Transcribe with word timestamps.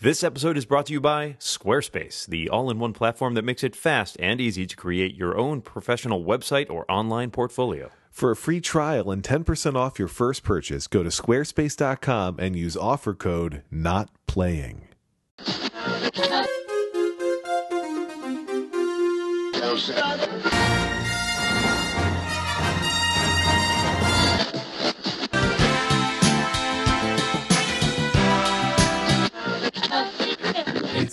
This 0.00 0.22
episode 0.22 0.56
is 0.56 0.64
brought 0.64 0.86
to 0.86 0.92
you 0.92 1.00
by 1.00 1.34
Squarespace, 1.40 2.24
the 2.24 2.48
all 2.50 2.70
in 2.70 2.78
one 2.78 2.92
platform 2.92 3.34
that 3.34 3.44
makes 3.44 3.64
it 3.64 3.74
fast 3.74 4.16
and 4.20 4.40
easy 4.40 4.64
to 4.64 4.76
create 4.76 5.16
your 5.16 5.36
own 5.36 5.60
professional 5.60 6.24
website 6.24 6.70
or 6.70 6.88
online 6.88 7.32
portfolio. 7.32 7.90
For 8.08 8.30
a 8.30 8.36
free 8.36 8.60
trial 8.60 9.10
and 9.10 9.24
10% 9.24 9.74
off 9.74 9.98
your 9.98 10.06
first 10.06 10.44
purchase, 10.44 10.86
go 10.86 11.02
to 11.02 11.08
squarespace.com 11.08 12.36
and 12.38 12.54
use 12.54 12.76
offer 12.76 13.12
code 13.12 13.64
not 13.72 14.08
playing. 14.28 14.86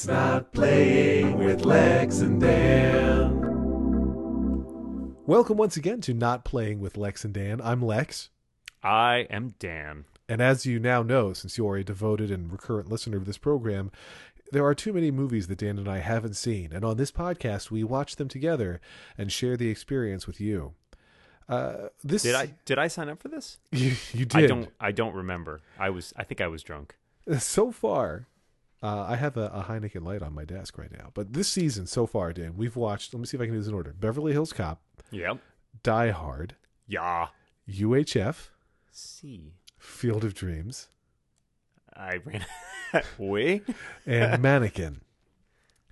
It's 0.06 0.12
not 0.12 0.54
playing 0.54 1.40
with 1.40 1.66
Lex 1.66 2.20
and 2.20 2.40
Dan. 2.40 3.42
Welcome 5.26 5.58
once 5.58 5.78
again 5.78 6.00
to 6.02 6.14
Not 6.14 6.46
Playing 6.46 6.80
with 6.80 6.96
Lex 6.96 7.26
and 7.26 7.34
Dan. 7.34 7.60
I'm 7.60 7.82
Lex. 7.82 8.30
I 8.84 9.26
am 9.32 9.56
Dan. 9.58 10.06
And 10.30 10.42
as 10.42 10.64
you 10.64 10.80
now 10.80 11.02
know, 11.02 11.34
since 11.34 11.58
you 11.58 11.68
are 11.68 11.78
a 11.78 11.84
devoted 11.84 12.30
and 12.30 12.52
recurrent 12.52 12.88
listener 12.88 13.18
of 13.18 13.26
this 13.26 13.40
program, 13.40 13.92
there 14.52 14.64
are 14.64 14.76
too 14.76 14.94
many 14.94 15.10
movies 15.10 15.48
that 15.48 15.58
Dan 15.58 15.80
and 15.80 15.90
I 15.90 16.02
haven't 16.02 16.36
seen. 16.36 16.72
And 16.72 16.86
on 16.86 16.98
this 16.98 17.12
podcast, 17.12 17.72
we 17.72 17.84
watch 17.84 18.18
them 18.18 18.28
together 18.28 18.80
and 19.18 19.32
share 19.32 19.58
the 19.58 19.70
experience 19.70 20.28
with 20.28 20.40
you. 20.40 20.76
Uh, 21.50 21.88
this 22.04 22.22
Did 22.22 22.36
I 22.36 22.54
did 22.66 22.78
I 22.78 22.90
sign 22.90 23.10
up 23.10 23.24
for 23.24 23.30
this? 23.30 23.58
You, 23.72 23.96
you 24.14 24.26
did. 24.26 24.44
I 24.44 24.46
don't 24.46 24.70
I 24.80 24.92
don't 24.92 25.16
remember. 25.16 25.62
I 25.80 25.90
was 25.90 26.14
I 26.16 26.24
think 26.24 26.42
I 26.42 26.48
was 26.48 26.62
drunk. 26.62 26.96
So 27.40 27.72
far, 27.72 28.28
uh, 28.86 29.06
I 29.10 29.16
have 29.16 29.38
a, 29.38 29.48
a 29.48 29.64
Heineken 29.68 30.04
light 30.06 30.22
on 30.22 30.34
my 30.34 30.46
desk 30.46 30.78
right 30.78 30.92
now. 30.92 31.10
But 31.14 31.34
this 31.34 31.48
season, 31.48 31.88
so 31.88 32.06
far, 32.06 32.32
Dan, 32.34 32.56
we've 32.58 32.76
watched. 32.76 33.14
Let 33.14 33.20
me 33.20 33.26
see 33.26 33.38
if 33.38 33.42
I 33.42 33.46
can 33.46 33.54
do 33.54 33.60
this 33.60 33.68
in 33.68 33.74
order: 33.74 33.94
Beverly 33.94 34.32
Hills 34.34 34.54
Cop, 34.54 34.82
Yep. 35.12 35.40
Die 35.84 36.12
Hard, 36.12 36.56
Yeah. 36.88 37.28
UHF, 37.70 38.50
C. 38.92 39.54
Field 39.80 40.24
of 40.24 40.34
Dreams, 40.34 40.88
I 41.96 42.20
ran 42.24 42.46
away. 43.20 43.62
and 44.06 44.42
Mannequin. 44.44 45.02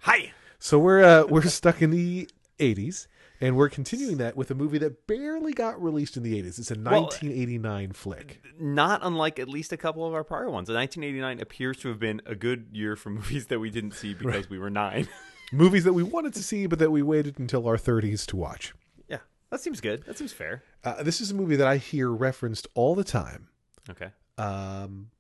Hi. 0.02 0.32
So 0.60 0.80
we're 0.80 1.04
uh, 1.04 1.26
we're 1.28 1.42
stuck 1.44 1.82
in 1.82 1.90
the 1.92 2.30
'80s, 2.60 3.08
and 3.44 3.56
we're 3.58 3.70
continuing 3.70 4.18
that 4.18 4.36
with 4.38 4.50
a 4.52 4.56
movie 4.56 4.78
that 4.78 5.06
barely 5.08 5.54
got 5.54 5.82
released 5.82 6.16
in 6.18 6.24
the 6.24 6.42
'80s. 6.42 6.58
It's 6.60 6.72
a 6.72 6.76
Well, 6.76 7.04
1989 7.04 7.92
flick. 7.92 8.42
Not 8.60 9.02
unlike 9.04 9.38
at 9.40 9.50
least 9.50 9.72
a 9.74 9.78
couple 9.78 10.06
of 10.08 10.14
our 10.14 10.24
prior 10.24 10.50
ones. 10.50 10.68
The 10.68 10.74
1989 10.76 11.42
appears 11.42 11.78
to 11.80 11.90
have 11.90 12.00
been 12.00 12.22
a 12.26 12.36
good 12.36 12.68
year 12.72 12.96
for 12.96 13.10
movies 13.20 13.48
that 13.48 13.60
we 13.60 13.70
didn't 13.70 13.94
see 13.94 14.14
because 14.14 14.50
we 14.50 14.58
were 14.58 14.70
nine. 14.70 15.08
Movies 15.52 15.84
that 15.84 15.94
we 15.94 16.02
wanted 16.02 16.34
to 16.34 16.42
see, 16.42 16.66
but 16.66 16.80
that 16.80 16.90
we 16.90 17.04
waited 17.04 17.38
until 17.38 17.68
our 17.68 17.78
30s 17.78 18.26
to 18.28 18.36
watch. 18.36 18.74
yeah, 19.08 19.20
that 19.52 19.62
seems 19.62 19.80
good. 19.82 20.04
That 20.06 20.18
seems 20.18 20.34
fair. 20.34 20.64
Uh, 20.84 21.04
this 21.04 21.22
is 21.22 21.30
a 21.30 21.36
movie 21.36 21.56
that 21.58 21.68
I 21.68 21.78
hear 21.78 22.10
referenced 22.10 22.66
all 22.74 22.96
the 22.96 23.04
time, 23.04 23.50
Okay. 23.88 24.08
um, 24.40 25.12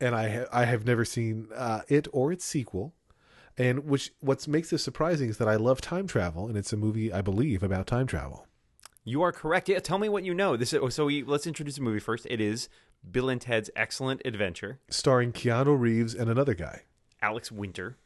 and 0.00 0.14
I 0.14 0.28
ha- 0.28 0.44
I 0.52 0.66
have 0.66 0.86
never 0.86 1.04
seen 1.04 1.48
uh, 1.56 1.80
it 1.88 2.06
or 2.12 2.30
its 2.30 2.44
sequel. 2.44 2.94
And 3.58 3.84
which 3.84 4.12
what 4.20 4.46
makes 4.48 4.70
this 4.70 4.82
surprising 4.82 5.28
is 5.28 5.38
that 5.38 5.48
I 5.48 5.56
love 5.56 5.80
time 5.80 6.06
travel, 6.06 6.46
and 6.48 6.56
it's 6.56 6.72
a 6.72 6.76
movie 6.76 7.12
I 7.12 7.20
believe 7.20 7.62
about 7.62 7.86
time 7.86 8.06
travel. 8.06 8.46
You 9.04 9.22
are 9.22 9.32
correct. 9.32 9.68
Yeah, 9.68 9.80
tell 9.80 9.98
me 9.98 10.08
what 10.08 10.24
you 10.24 10.32
know. 10.32 10.56
This 10.56 10.72
is, 10.72 10.94
so 10.94 11.06
we 11.06 11.22
let's 11.22 11.46
introduce 11.46 11.76
the 11.76 11.82
movie 11.82 11.98
first. 12.00 12.26
It 12.30 12.40
is 12.40 12.68
Bill 13.10 13.28
and 13.28 13.40
Ted's 13.40 13.68
Excellent 13.76 14.22
Adventure. 14.24 14.78
Starring 14.88 15.32
Keanu 15.32 15.78
Reeves 15.78 16.14
and 16.14 16.30
another 16.30 16.54
guy. 16.54 16.82
Alex 17.20 17.50
Winter. 17.52 17.96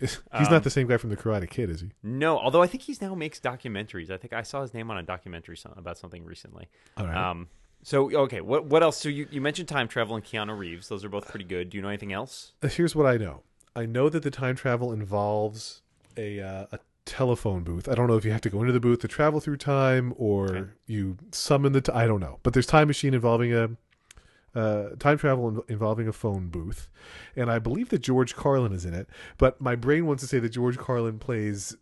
He's 0.00 0.18
Um, 0.32 0.44
not 0.50 0.64
the 0.64 0.70
same 0.70 0.88
guy 0.88 0.96
from 0.96 1.10
The 1.10 1.16
Karate 1.16 1.48
Kid, 1.48 1.70
is 1.70 1.80
he? 1.80 1.92
No, 2.02 2.36
although 2.36 2.60
I 2.60 2.66
think 2.66 2.82
he's 2.82 3.00
now 3.00 3.14
makes 3.14 3.38
documentaries. 3.38 4.10
I 4.10 4.16
think 4.16 4.32
I 4.32 4.42
saw 4.42 4.62
his 4.62 4.74
name 4.74 4.90
on 4.90 4.98
a 4.98 5.02
documentary 5.04 5.56
about 5.76 5.96
something 5.96 6.24
recently. 6.24 6.68
All 6.96 7.06
right. 7.06 7.16
Um, 7.16 7.48
so 7.84 8.10
okay, 8.22 8.40
what 8.40 8.64
what 8.64 8.82
else? 8.82 8.96
So 8.96 9.08
you, 9.08 9.28
you 9.30 9.40
mentioned 9.40 9.68
time 9.68 9.86
travel 9.86 10.16
and 10.16 10.24
Keanu 10.24 10.58
Reeves. 10.58 10.88
Those 10.88 11.04
are 11.04 11.08
both 11.08 11.28
pretty 11.28 11.44
good. 11.44 11.70
Do 11.70 11.76
you 11.78 11.82
know 11.82 11.88
anything 11.88 12.12
else? 12.12 12.52
Uh, 12.62 12.68
Here's 12.68 12.96
what 12.96 13.06
I 13.06 13.16
know. 13.16 13.42
I 13.74 13.86
know 13.86 14.08
that 14.08 14.22
the 14.22 14.30
time 14.30 14.56
travel 14.56 14.92
involves 14.92 15.82
a 16.16 16.40
uh, 16.40 16.66
a 16.72 16.78
telephone 17.04 17.62
booth. 17.64 17.88
I 17.88 17.94
don't 17.94 18.06
know 18.06 18.16
if 18.16 18.24
you 18.24 18.30
have 18.32 18.40
to 18.42 18.50
go 18.50 18.60
into 18.60 18.72
the 18.72 18.80
booth 18.80 19.00
to 19.00 19.08
travel 19.08 19.40
through 19.40 19.56
time 19.56 20.12
or 20.16 20.56
Okay. 20.56 20.70
you 20.86 21.16
summon 21.32 21.72
the. 21.72 21.80
T- 21.80 21.92
I 21.92 22.06
don't 22.06 22.20
know, 22.20 22.38
but 22.42 22.52
there's 22.52 22.66
time 22.66 22.88
machine 22.88 23.14
involving 23.14 23.52
a. 23.54 23.70
Uh, 24.54 24.90
time 24.98 25.16
travel 25.16 25.48
in- 25.48 25.62
involving 25.72 26.06
a 26.06 26.12
phone 26.12 26.48
booth, 26.48 26.90
and 27.34 27.50
I 27.50 27.58
believe 27.58 27.88
that 27.88 28.00
George 28.00 28.36
Carlin 28.36 28.74
is 28.74 28.84
in 28.84 28.92
it. 28.92 29.08
But 29.38 29.58
my 29.62 29.74
brain 29.74 30.04
wants 30.04 30.22
to 30.24 30.26
say 30.28 30.40
that 30.40 30.50
George 30.50 30.76
Carlin 30.76 31.18
plays 31.18 31.74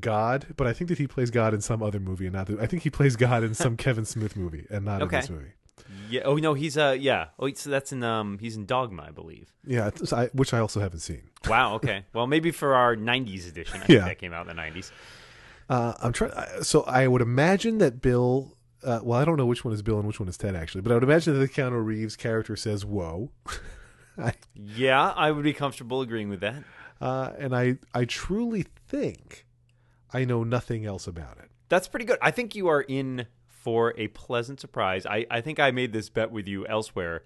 God, 0.00 0.46
but 0.56 0.68
I 0.68 0.72
think 0.72 0.86
that 0.90 0.98
he 0.98 1.08
plays 1.08 1.32
God 1.32 1.52
in 1.52 1.60
some 1.60 1.82
other 1.82 1.98
movie, 1.98 2.26
and 2.26 2.34
not. 2.34 2.46
The, 2.46 2.60
I 2.62 2.66
think 2.66 2.84
he 2.84 2.90
plays 2.90 3.16
God 3.16 3.42
in 3.42 3.54
some 3.54 3.76
Kevin 3.86 4.04
Smith 4.04 4.36
movie, 4.36 4.66
and 4.70 4.84
not 4.84 5.02
Okay. 5.02 5.16
in 5.16 5.20
this 5.22 5.30
movie. 5.30 5.52
Yeah. 6.10 6.22
Oh 6.24 6.36
no, 6.36 6.54
he's 6.54 6.76
uh 6.78 6.96
yeah. 6.98 7.28
Oh, 7.38 7.52
so 7.52 7.70
that's 7.70 7.92
in 7.92 8.02
um 8.02 8.38
he's 8.38 8.56
in 8.56 8.66
Dogma, 8.66 9.04
I 9.08 9.10
believe. 9.10 9.52
Yeah, 9.66 9.88
it's- 9.88 10.12
I, 10.12 10.26
which 10.28 10.52
I 10.54 10.58
also 10.58 10.80
haven't 10.80 11.00
seen. 11.00 11.22
Wow. 11.48 11.74
Okay. 11.76 12.04
well, 12.12 12.26
maybe 12.26 12.50
for 12.50 12.74
our 12.74 12.96
'90s 12.96 13.48
edition. 13.48 13.80
I 13.80 13.84
Yeah. 13.88 13.98
think 13.98 14.04
that 14.04 14.18
came 14.18 14.32
out 14.32 14.48
in 14.48 14.54
the 14.56 14.60
'90s. 14.62 14.90
Uh, 15.68 15.94
I'm 16.02 16.12
trying. 16.12 16.32
So 16.62 16.82
I 16.82 17.06
would 17.06 17.22
imagine 17.22 17.78
that 17.78 18.00
Bill. 18.00 18.56
Uh, 18.84 18.98
well, 19.02 19.18
I 19.20 19.24
don't 19.24 19.36
know 19.36 19.46
which 19.46 19.64
one 19.64 19.72
is 19.72 19.80
Bill 19.82 19.98
and 19.98 20.06
which 20.06 20.18
one 20.18 20.28
is 20.28 20.36
Ted 20.36 20.56
actually, 20.56 20.80
but 20.82 20.90
I 20.90 20.94
would 20.94 21.04
imagine 21.04 21.34
that 21.34 21.38
the 21.40 21.48
Keanu 21.48 21.84
Reeves 21.84 22.16
character 22.16 22.56
says 22.56 22.84
"whoa," 22.84 23.30
I, 24.18 24.34
Yeah, 24.54 25.10
I 25.16 25.30
would 25.30 25.44
be 25.44 25.52
comfortable 25.52 26.00
agreeing 26.00 26.28
with 26.28 26.40
that. 26.40 26.62
uh, 27.00 27.30
and 27.38 27.54
I 27.56 27.78
I 27.94 28.04
truly 28.04 28.66
think 28.88 29.46
I 30.12 30.24
know 30.24 30.42
nothing 30.44 30.84
else 30.84 31.06
about 31.06 31.38
it. 31.38 31.48
That's 31.68 31.88
pretty 31.88 32.04
good. 32.06 32.18
I 32.20 32.32
think 32.32 32.54
you 32.54 32.68
are 32.68 32.82
in 32.82 33.26
for 33.62 33.94
a 33.96 34.08
pleasant 34.08 34.58
surprise. 34.60 35.06
I, 35.06 35.24
I 35.30 35.40
think 35.40 35.60
I 35.60 35.70
made 35.70 35.92
this 35.92 36.08
bet 36.08 36.32
with 36.32 36.48
you 36.48 36.66
elsewhere, 36.66 37.22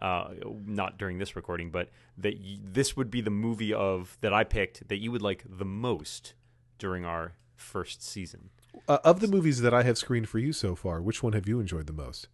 uh, 0.00 0.28
not 0.66 0.98
during 0.98 1.18
this 1.18 1.34
recording, 1.34 1.70
but 1.70 1.88
that 2.18 2.38
y- 2.38 2.58
this 2.62 2.96
would 2.96 3.10
be 3.10 3.22
the 3.22 3.30
movie 3.30 3.72
of 3.72 4.18
that 4.20 4.34
I 4.34 4.44
picked 4.44 4.88
that 4.88 4.98
you 4.98 5.10
would 5.12 5.22
like 5.22 5.44
the 5.48 5.64
most 5.64 6.34
during 6.78 7.04
our 7.06 7.32
first 7.56 8.02
season. 8.02 8.50
Uh, 8.86 8.98
of 9.02 9.20
the 9.20 9.28
movies 9.28 9.62
that 9.62 9.72
I 9.72 9.82
have 9.82 9.96
screened 9.96 10.28
for 10.28 10.38
you 10.38 10.52
so 10.52 10.74
far, 10.74 11.00
which 11.00 11.22
one 11.22 11.32
have 11.32 11.48
you 11.48 11.58
enjoyed 11.58 11.86
the 11.86 11.92
most? 11.92 12.28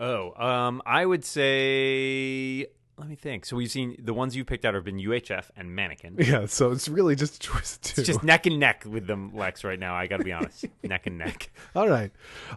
Oh, 0.00 0.32
um, 0.42 0.80
I 0.86 1.04
would 1.04 1.24
say. 1.24 2.68
Let 2.98 3.08
me 3.08 3.14
think. 3.14 3.46
So 3.46 3.56
we've 3.56 3.70
seen 3.70 3.96
the 4.02 4.12
ones 4.12 4.34
you 4.34 4.44
picked 4.44 4.64
out 4.64 4.74
have 4.74 4.84
been 4.84 4.98
UHF 4.98 5.50
and 5.56 5.74
Mannequin. 5.74 6.16
Yeah, 6.28 6.44
so 6.46 6.72
it's 6.72 6.88
really 6.88 7.14
just 7.14 7.36
a 7.36 7.38
choice 7.38 7.76
of 7.76 7.82
two. 7.82 8.00
It's 8.00 8.06
just 8.06 8.22
neck 8.22 8.44
and 8.44 8.58
neck 8.58 8.84
with 8.84 9.06
them, 9.06 9.34
Lex. 9.34 9.64
Right 9.64 9.78
now, 9.78 9.94
I 9.94 10.06
got 10.06 10.18
to 10.18 10.24
be 10.24 10.32
honest, 10.32 10.66
neck 10.82 11.06
and 11.06 11.16
neck. 11.16 11.50
All 11.74 11.88
right, 11.88 12.10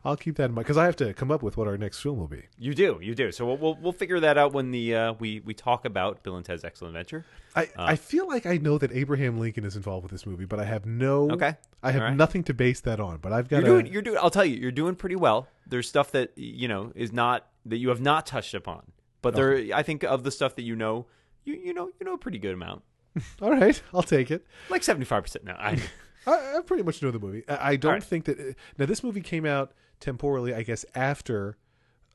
I'll 0.03 0.17
keep 0.17 0.35
that 0.37 0.45
in 0.45 0.51
mind 0.53 0.65
because 0.65 0.77
I 0.77 0.85
have 0.85 0.95
to 0.97 1.13
come 1.13 1.31
up 1.31 1.41
with 1.41 1.55
what 1.55 1.67
our 1.67 1.77
next 1.77 2.01
film 2.01 2.17
will 2.17 2.27
be. 2.27 2.43
You 2.57 2.73
do, 2.73 2.99
you 3.01 3.15
do. 3.15 3.31
So 3.31 3.45
we'll 3.45 3.57
we'll, 3.57 3.75
we'll 3.75 3.91
figure 3.93 4.19
that 4.19 4.37
out 4.37 4.51
when 4.51 4.71
the 4.71 4.95
uh, 4.95 5.13
we 5.13 5.39
we 5.41 5.53
talk 5.53 5.85
about 5.85 6.23
Bill 6.23 6.35
and 6.35 6.45
Ted's 6.45 6.65
Excellent 6.65 6.97
Adventure. 6.97 7.25
I, 7.55 7.69
I 7.77 7.95
feel 7.95 8.27
like 8.27 8.45
I 8.45 8.57
know 8.57 8.77
that 8.77 8.91
Abraham 8.93 9.39
Lincoln 9.39 9.65
is 9.65 9.75
involved 9.75 10.03
with 10.03 10.11
this 10.11 10.25
movie, 10.25 10.45
but 10.45 10.59
I 10.59 10.65
have 10.65 10.85
no. 10.85 11.29
Okay. 11.31 11.55
I 11.83 11.91
have 11.91 12.01
right. 12.01 12.15
nothing 12.15 12.43
to 12.45 12.53
base 12.53 12.79
that 12.81 12.99
on, 12.99 13.17
but 13.17 13.33
I've 13.33 13.47
got. 13.47 13.63
You're 13.63 13.81
doing, 13.81 13.93
you're 13.93 14.01
doing. 14.01 14.17
I'll 14.21 14.29
tell 14.29 14.45
you, 14.45 14.57
you're 14.57 14.71
doing 14.71 14.95
pretty 14.95 15.15
well. 15.15 15.47
There's 15.67 15.87
stuff 15.87 16.11
that 16.11 16.31
you 16.35 16.67
know 16.67 16.91
is 16.95 17.11
not 17.11 17.47
that 17.65 17.77
you 17.77 17.89
have 17.89 18.01
not 18.01 18.25
touched 18.25 18.53
upon, 18.53 18.83
but 19.21 19.35
there, 19.35 19.75
I 19.75 19.83
think 19.83 20.03
of 20.03 20.23
the 20.23 20.31
stuff 20.31 20.55
that 20.55 20.63
you 20.63 20.75
know, 20.75 21.07
you 21.43 21.55
you 21.55 21.73
know, 21.73 21.89
you 21.99 22.05
know 22.05 22.13
a 22.13 22.17
pretty 22.17 22.39
good 22.39 22.53
amount, 22.53 22.83
All 23.41 23.51
right, 23.51 23.81
I'll 23.93 24.03
take 24.03 24.31
it. 24.31 24.45
like 24.69 24.83
seventy 24.83 25.05
five 25.05 25.23
percent. 25.23 25.45
No, 25.45 25.53
I, 25.53 25.79
I, 26.27 26.57
I 26.57 26.61
pretty 26.65 26.83
much 26.83 27.01
know 27.01 27.11
the 27.11 27.19
movie. 27.19 27.43
I, 27.47 27.71
I 27.71 27.75
don't 27.75 27.93
right. 27.93 28.03
think 28.03 28.25
that 28.25 28.55
now 28.77 28.85
this 28.85 29.03
movie 29.03 29.21
came 29.21 29.45
out 29.45 29.73
temporally, 29.99 30.53
I 30.53 30.63
guess, 30.63 30.85
after 30.95 31.57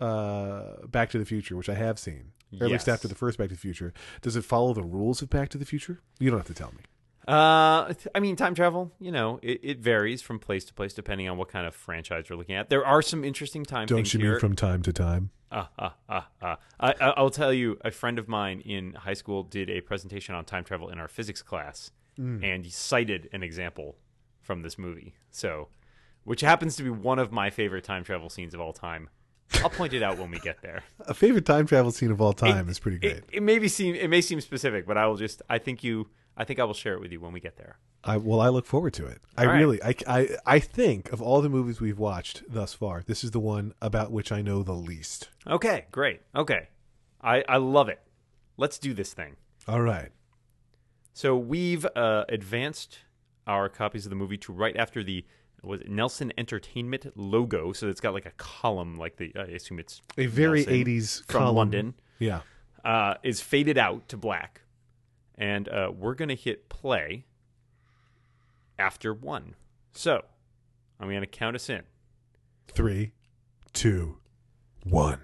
uh, 0.01 0.87
Back 0.87 1.11
to 1.11 1.19
the 1.19 1.25
Future, 1.25 1.57
which 1.57 1.69
I 1.69 1.75
have 1.75 1.99
seen, 1.99 2.33
or 2.61 2.67
at 2.67 2.73
least 2.73 2.89
after 2.89 3.09
the 3.09 3.15
first 3.15 3.39
Back 3.39 3.49
to 3.49 3.55
the 3.55 3.61
Future. 3.61 3.93
Does 4.23 4.37
it 4.37 4.45
follow 4.45 4.73
the 4.75 4.83
rules 4.83 5.23
of 5.23 5.31
Back 5.31 5.49
to 5.51 5.59
the 5.59 5.65
Future? 5.65 6.01
You 6.19 6.31
don't 6.31 6.39
have 6.39 6.47
to 6.47 6.55
tell 6.55 6.73
me. 6.73 6.83
Uh, 7.27 7.93
I 8.15 8.21
mean, 8.21 8.37
time 8.37 8.55
travel. 8.55 8.93
You 9.01 9.11
know, 9.13 9.41
it, 9.43 9.61
it 9.63 9.79
varies 9.81 10.23
from 10.23 10.39
place 10.39 10.65
to 10.67 10.75
place 10.75 10.95
depending 10.95 11.29
on 11.29 11.37
what 11.37 11.49
kind 11.49 11.67
of 11.67 11.75
franchise 11.75 12.27
we're 12.31 12.37
looking 12.37 12.55
at. 12.55 12.71
There 12.71 12.87
are 12.87 13.03
some 13.03 13.25
interesting 13.25 13.65
time 13.65 13.87
Don't 13.87 13.99
things 13.99 14.15
you 14.15 14.21
here. 14.21 14.33
mean 14.33 14.41
from 14.41 14.55
time 14.55 14.83
to 14.83 14.93
time? 14.93 15.31
Ah, 15.51 15.71
ah, 15.79 15.95
ah, 16.09 16.29
ah. 16.43 16.59
I, 16.81 16.95
I'll 17.17 17.31
tell 17.31 17.53
you, 17.53 17.79
a 17.85 17.91
friend 17.91 18.19
of 18.19 18.29
mine 18.29 18.61
in 18.61 18.95
high 18.95 19.15
school 19.15 19.43
did 19.43 19.71
a 19.71 19.81
presentation 19.81 20.35
on 20.35 20.45
time 20.45 20.65
travel 20.65 20.89
in 20.89 20.99
our 20.99 21.09
physics 21.09 21.43
class, 21.43 21.91
and 22.19 22.65
he 22.65 22.71
cited 22.71 23.29
an 23.33 23.43
example 23.43 23.97
from 24.41 24.63
this 24.63 24.79
movie. 24.79 25.15
So, 25.31 25.69
which 26.25 26.41
happens 26.41 26.77
to 26.77 26.83
be 26.83 26.91
one 26.91 27.19
of 27.19 27.31
my 27.31 27.51
favorite 27.51 27.85
time 27.85 28.05
travel 28.05 28.31
scenes 28.31 28.55
of 28.55 28.61
all 28.61 28.73
time. 28.73 29.11
I'll 29.63 29.71
point 29.71 29.93
it 29.93 30.03
out 30.03 30.19
when 30.19 30.31
we 30.31 30.39
get 30.39 30.63
there. 30.63 30.83
A 31.01 31.15
favorite 31.15 31.45
time 31.45 31.67
travel 31.67 31.93
scene 31.93 32.11
of 32.11 32.21
all 32.21 32.33
time 32.33 32.69
is 32.69 32.79
pretty 32.79 32.99
great. 32.99 33.19
It, 33.19 33.25
it 33.35 33.43
may 33.43 33.59
be 33.59 33.69
seem 33.69 33.95
it 33.95 34.09
may 34.09 34.21
seem 34.21 34.41
specific, 34.41 34.87
but 34.87 34.97
I 34.97 35.07
will 35.07 35.17
just 35.17 35.43
I 35.49 35.59
think 35.59 35.85
you 35.85 36.09
I 36.37 36.45
think 36.45 36.59
I 36.61 36.65
will 36.65 36.75
share 36.75 36.95
it 36.95 37.01
with 37.01 37.13
you 37.13 37.21
when 37.21 37.33
we 37.33 37.41
get 37.41 37.57
there. 37.57 37.79
I 38.05 38.19
well, 38.19 38.41
I 38.41 38.49
look 38.49 38.67
forward 38.67 38.93
to 38.95 39.07
it. 39.07 39.21
I 39.37 39.43
All 39.43 39.49
right. 39.53 39.59
really, 39.59 39.83
I, 39.83 39.95
I, 40.07 40.29
I 40.47 40.59
think 40.59 41.11
of 41.13 41.21
all 41.21 41.41
the 41.41 41.49
movies 41.49 41.81
we've 41.81 41.99
watched 41.99 42.43
thus 42.49 42.73
far, 42.75 43.03
this 43.05 43.25
is 43.25 43.33
the 43.33 43.41
one 43.41 43.73
about 43.81 44.13
which 44.13 44.31
I 44.31 44.43
know 44.43 44.63
the 44.63 44.73
least. 44.75 45.29
Okay, 45.47 45.87
great. 45.91 46.21
Okay, 46.35 46.69
I 47.21 47.43
I 47.49 47.57
love 47.57 47.89
it. 47.89 48.01
Let's 48.57 48.79
do 48.79 48.95
this 48.95 49.13
thing. 49.13 49.37
All 49.67 49.81
right. 49.81 50.11
So 51.13 51.37
we've 51.37 51.87
uh, 51.97 52.25
advanced 52.29 52.99
our 53.47 53.69
copies 53.69 54.05
of 54.07 54.11
the 54.11 54.17
movie 54.17 54.37
to 54.39 54.53
right 54.53 54.77
after 54.77 55.03
the 55.03 55.25
was 55.63 55.81
it 55.81 55.89
Nelson 55.91 56.33
Entertainment 56.39 57.07
logo. 57.17 57.73
So 57.73 57.89
it's 57.89 58.01
got 58.01 58.15
like 58.15 58.27
a 58.27 58.33
column, 58.37 58.97
like 58.97 59.17
the 59.17 59.33
I 59.37 59.43
assume 59.45 59.79
it's 59.79 60.03
A 60.19 60.27
very 60.27 60.61
Nelson 60.61 60.85
80s 60.85 61.25
from 61.25 61.41
column. 61.41 61.57
London. 61.57 61.95
Yeah. 62.19 62.41
Uh, 62.85 63.15
is 63.25 63.41
faded 63.41 63.77
out 63.79 64.09
to 64.11 64.17
black, 64.17 64.61
and 65.39 65.69
uh, 65.69 65.91
we're 65.95 66.15
gonna 66.15 66.35
hit 66.35 66.69
play 66.69 67.27
after 68.79 69.13
one. 69.13 69.55
So 69.93 70.25
I'm 71.01 71.11
gonna 71.11 71.27
count 71.27 71.57
us 71.57 71.69
in. 71.69 71.83
Three, 72.69 73.13
two, 73.73 74.19
one. 74.85 75.21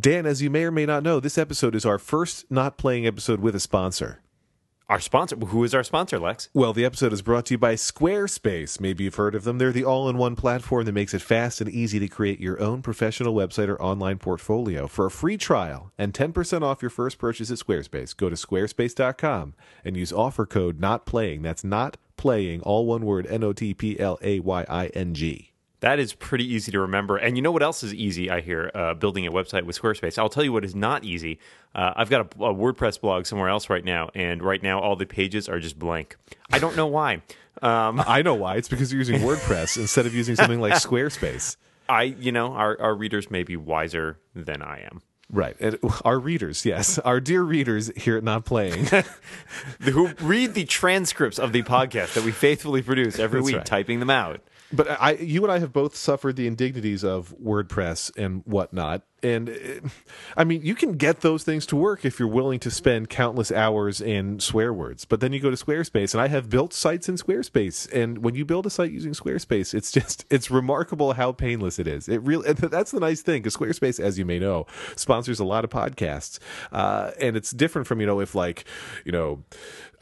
Dan, 0.00 0.24
as 0.24 0.40
you 0.40 0.48
may 0.48 0.64
or 0.64 0.70
may 0.70 0.86
not 0.86 1.02
know, 1.02 1.20
this 1.20 1.36
episode 1.36 1.74
is 1.74 1.84
our 1.84 1.98
first 1.98 2.50
not 2.50 2.78
playing 2.78 3.06
episode 3.06 3.40
with 3.40 3.54
a 3.54 3.60
sponsor. 3.60 4.22
Our 4.90 4.98
sponsor, 4.98 5.36
who 5.36 5.62
is 5.62 5.72
our 5.72 5.84
sponsor, 5.84 6.18
Lex? 6.18 6.48
Well, 6.52 6.72
the 6.72 6.84
episode 6.84 7.12
is 7.12 7.22
brought 7.22 7.46
to 7.46 7.54
you 7.54 7.58
by 7.58 7.74
Squarespace. 7.74 8.80
Maybe 8.80 9.04
you've 9.04 9.14
heard 9.14 9.36
of 9.36 9.44
them. 9.44 9.58
They're 9.58 9.70
the 9.70 9.84
all 9.84 10.08
in 10.08 10.18
one 10.18 10.34
platform 10.34 10.84
that 10.84 10.90
makes 10.90 11.14
it 11.14 11.22
fast 11.22 11.60
and 11.60 11.70
easy 11.70 12.00
to 12.00 12.08
create 12.08 12.40
your 12.40 12.60
own 12.60 12.82
professional 12.82 13.32
website 13.32 13.68
or 13.68 13.80
online 13.80 14.18
portfolio. 14.18 14.88
For 14.88 15.06
a 15.06 15.10
free 15.12 15.36
trial 15.36 15.92
and 15.96 16.12
10% 16.12 16.62
off 16.62 16.82
your 16.82 16.90
first 16.90 17.18
purchase 17.18 17.52
at 17.52 17.58
Squarespace, 17.58 18.16
go 18.16 18.28
to 18.30 18.34
squarespace.com 18.34 19.54
and 19.84 19.96
use 19.96 20.12
offer 20.12 20.44
code 20.44 20.80
NOT 20.80 21.06
PLAYING. 21.06 21.42
That's 21.42 21.62
not 21.62 21.96
playing, 22.16 22.60
all 22.62 22.84
one 22.84 23.06
word, 23.06 23.28
N 23.28 23.44
O 23.44 23.52
T 23.52 23.72
P 23.74 23.96
L 23.96 24.18
A 24.22 24.40
Y 24.40 24.66
I 24.68 24.86
N 24.88 25.14
G. 25.14 25.49
That 25.80 25.98
is 25.98 26.12
pretty 26.12 26.44
easy 26.44 26.70
to 26.72 26.80
remember. 26.80 27.16
And 27.16 27.36
you 27.36 27.42
know 27.42 27.52
what 27.52 27.62
else 27.62 27.82
is 27.82 27.94
easy, 27.94 28.30
I 28.30 28.40
hear, 28.40 28.70
uh, 28.74 28.94
building 28.94 29.26
a 29.26 29.32
website 29.32 29.64
with 29.64 29.80
Squarespace? 29.80 30.18
I'll 30.18 30.28
tell 30.28 30.44
you 30.44 30.52
what 30.52 30.64
is 30.64 30.74
not 30.74 31.04
easy. 31.04 31.38
Uh, 31.74 31.94
I've 31.96 32.10
got 32.10 32.20
a, 32.20 32.44
a 32.44 32.54
WordPress 32.54 33.00
blog 33.00 33.24
somewhere 33.24 33.48
else 33.48 33.70
right 33.70 33.84
now, 33.84 34.10
and 34.14 34.42
right 34.42 34.62
now 34.62 34.80
all 34.80 34.94
the 34.94 35.06
pages 35.06 35.48
are 35.48 35.58
just 35.58 35.78
blank. 35.78 36.16
I 36.52 36.58
don't 36.58 36.76
know 36.76 36.86
why. 36.86 37.22
Um, 37.62 38.02
I 38.06 38.22
know 38.22 38.36
why. 38.36 38.56
It's 38.56 38.68
because 38.68 38.90
you're 38.90 39.00
using 39.00 39.20
WordPress 39.20 39.76
instead 39.76 40.06
of 40.06 40.14
using 40.14 40.34
something 40.34 40.60
like 40.60 40.72
Squarespace. 40.74 41.56
I, 41.90 42.04
you 42.04 42.32
know, 42.32 42.52
our, 42.54 42.80
our 42.80 42.94
readers 42.94 43.30
may 43.30 43.42
be 43.42 43.56
wiser 43.56 44.18
than 44.34 44.62
I 44.62 44.80
am. 44.90 45.02
Right. 45.30 45.56
And 45.60 45.78
our 46.04 46.18
readers, 46.18 46.64
yes. 46.64 46.98
Our 47.00 47.20
dear 47.20 47.42
readers 47.42 47.90
here 47.96 48.16
at 48.16 48.24
Not 48.24 48.46
Playing. 48.46 48.86
Who 49.82 50.08
read 50.20 50.54
the 50.54 50.64
transcripts 50.64 51.38
of 51.38 51.52
the 51.52 51.62
podcast 51.62 52.14
that 52.14 52.24
we 52.24 52.32
faithfully 52.32 52.82
produce 52.82 53.18
every 53.18 53.40
That's 53.40 53.46
week, 53.46 53.56
right. 53.56 53.66
typing 53.66 54.00
them 54.00 54.10
out. 54.10 54.40
But 54.72 54.88
I, 55.00 55.12
you 55.12 55.42
and 55.42 55.52
I 55.52 55.58
have 55.58 55.72
both 55.72 55.96
suffered 55.96 56.36
the 56.36 56.46
indignities 56.46 57.04
of 57.04 57.34
WordPress 57.42 58.16
and 58.16 58.42
whatnot. 58.44 59.02
And 59.22 59.50
uh, 59.50 59.88
I 60.36 60.44
mean, 60.44 60.62
you 60.62 60.74
can 60.74 60.92
get 60.92 61.20
those 61.20 61.44
things 61.44 61.66
to 61.66 61.76
work 61.76 62.04
if 62.04 62.18
you're 62.18 62.28
willing 62.28 62.60
to 62.60 62.70
spend 62.70 63.08
countless 63.08 63.52
hours 63.52 64.00
in 64.00 64.40
swear 64.40 64.72
words. 64.72 65.04
But 65.04 65.20
then 65.20 65.32
you 65.32 65.40
go 65.40 65.50
to 65.50 65.56
Squarespace, 65.56 66.14
and 66.14 66.20
I 66.20 66.28
have 66.28 66.48
built 66.48 66.72
sites 66.72 67.08
in 67.08 67.16
Squarespace. 67.16 67.90
And 67.92 68.18
when 68.18 68.34
you 68.34 68.44
build 68.44 68.66
a 68.66 68.70
site 68.70 68.92
using 68.92 69.12
Squarespace, 69.12 69.74
it's 69.74 69.92
just 70.00 70.24
it's 70.30 70.50
remarkable 70.50 71.12
how 71.14 71.32
painless 71.32 71.78
it 71.78 71.86
is. 71.86 72.08
It 72.08 72.22
really 72.22 72.52
that's 72.52 72.90
the 72.90 73.00
nice 73.00 73.22
thing 73.22 73.42
because 73.42 73.56
Squarespace, 73.56 74.00
as 74.00 74.18
you 74.18 74.24
may 74.24 74.38
know, 74.38 74.66
sponsors 74.96 75.40
a 75.40 75.44
lot 75.44 75.64
of 75.64 75.70
podcasts, 75.70 76.38
uh, 76.72 77.12
and 77.20 77.36
it's 77.36 77.50
different 77.50 77.86
from 77.86 78.00
you 78.00 78.06
know 78.06 78.20
if 78.20 78.34
like 78.34 78.64
you 79.04 79.12
know. 79.12 79.44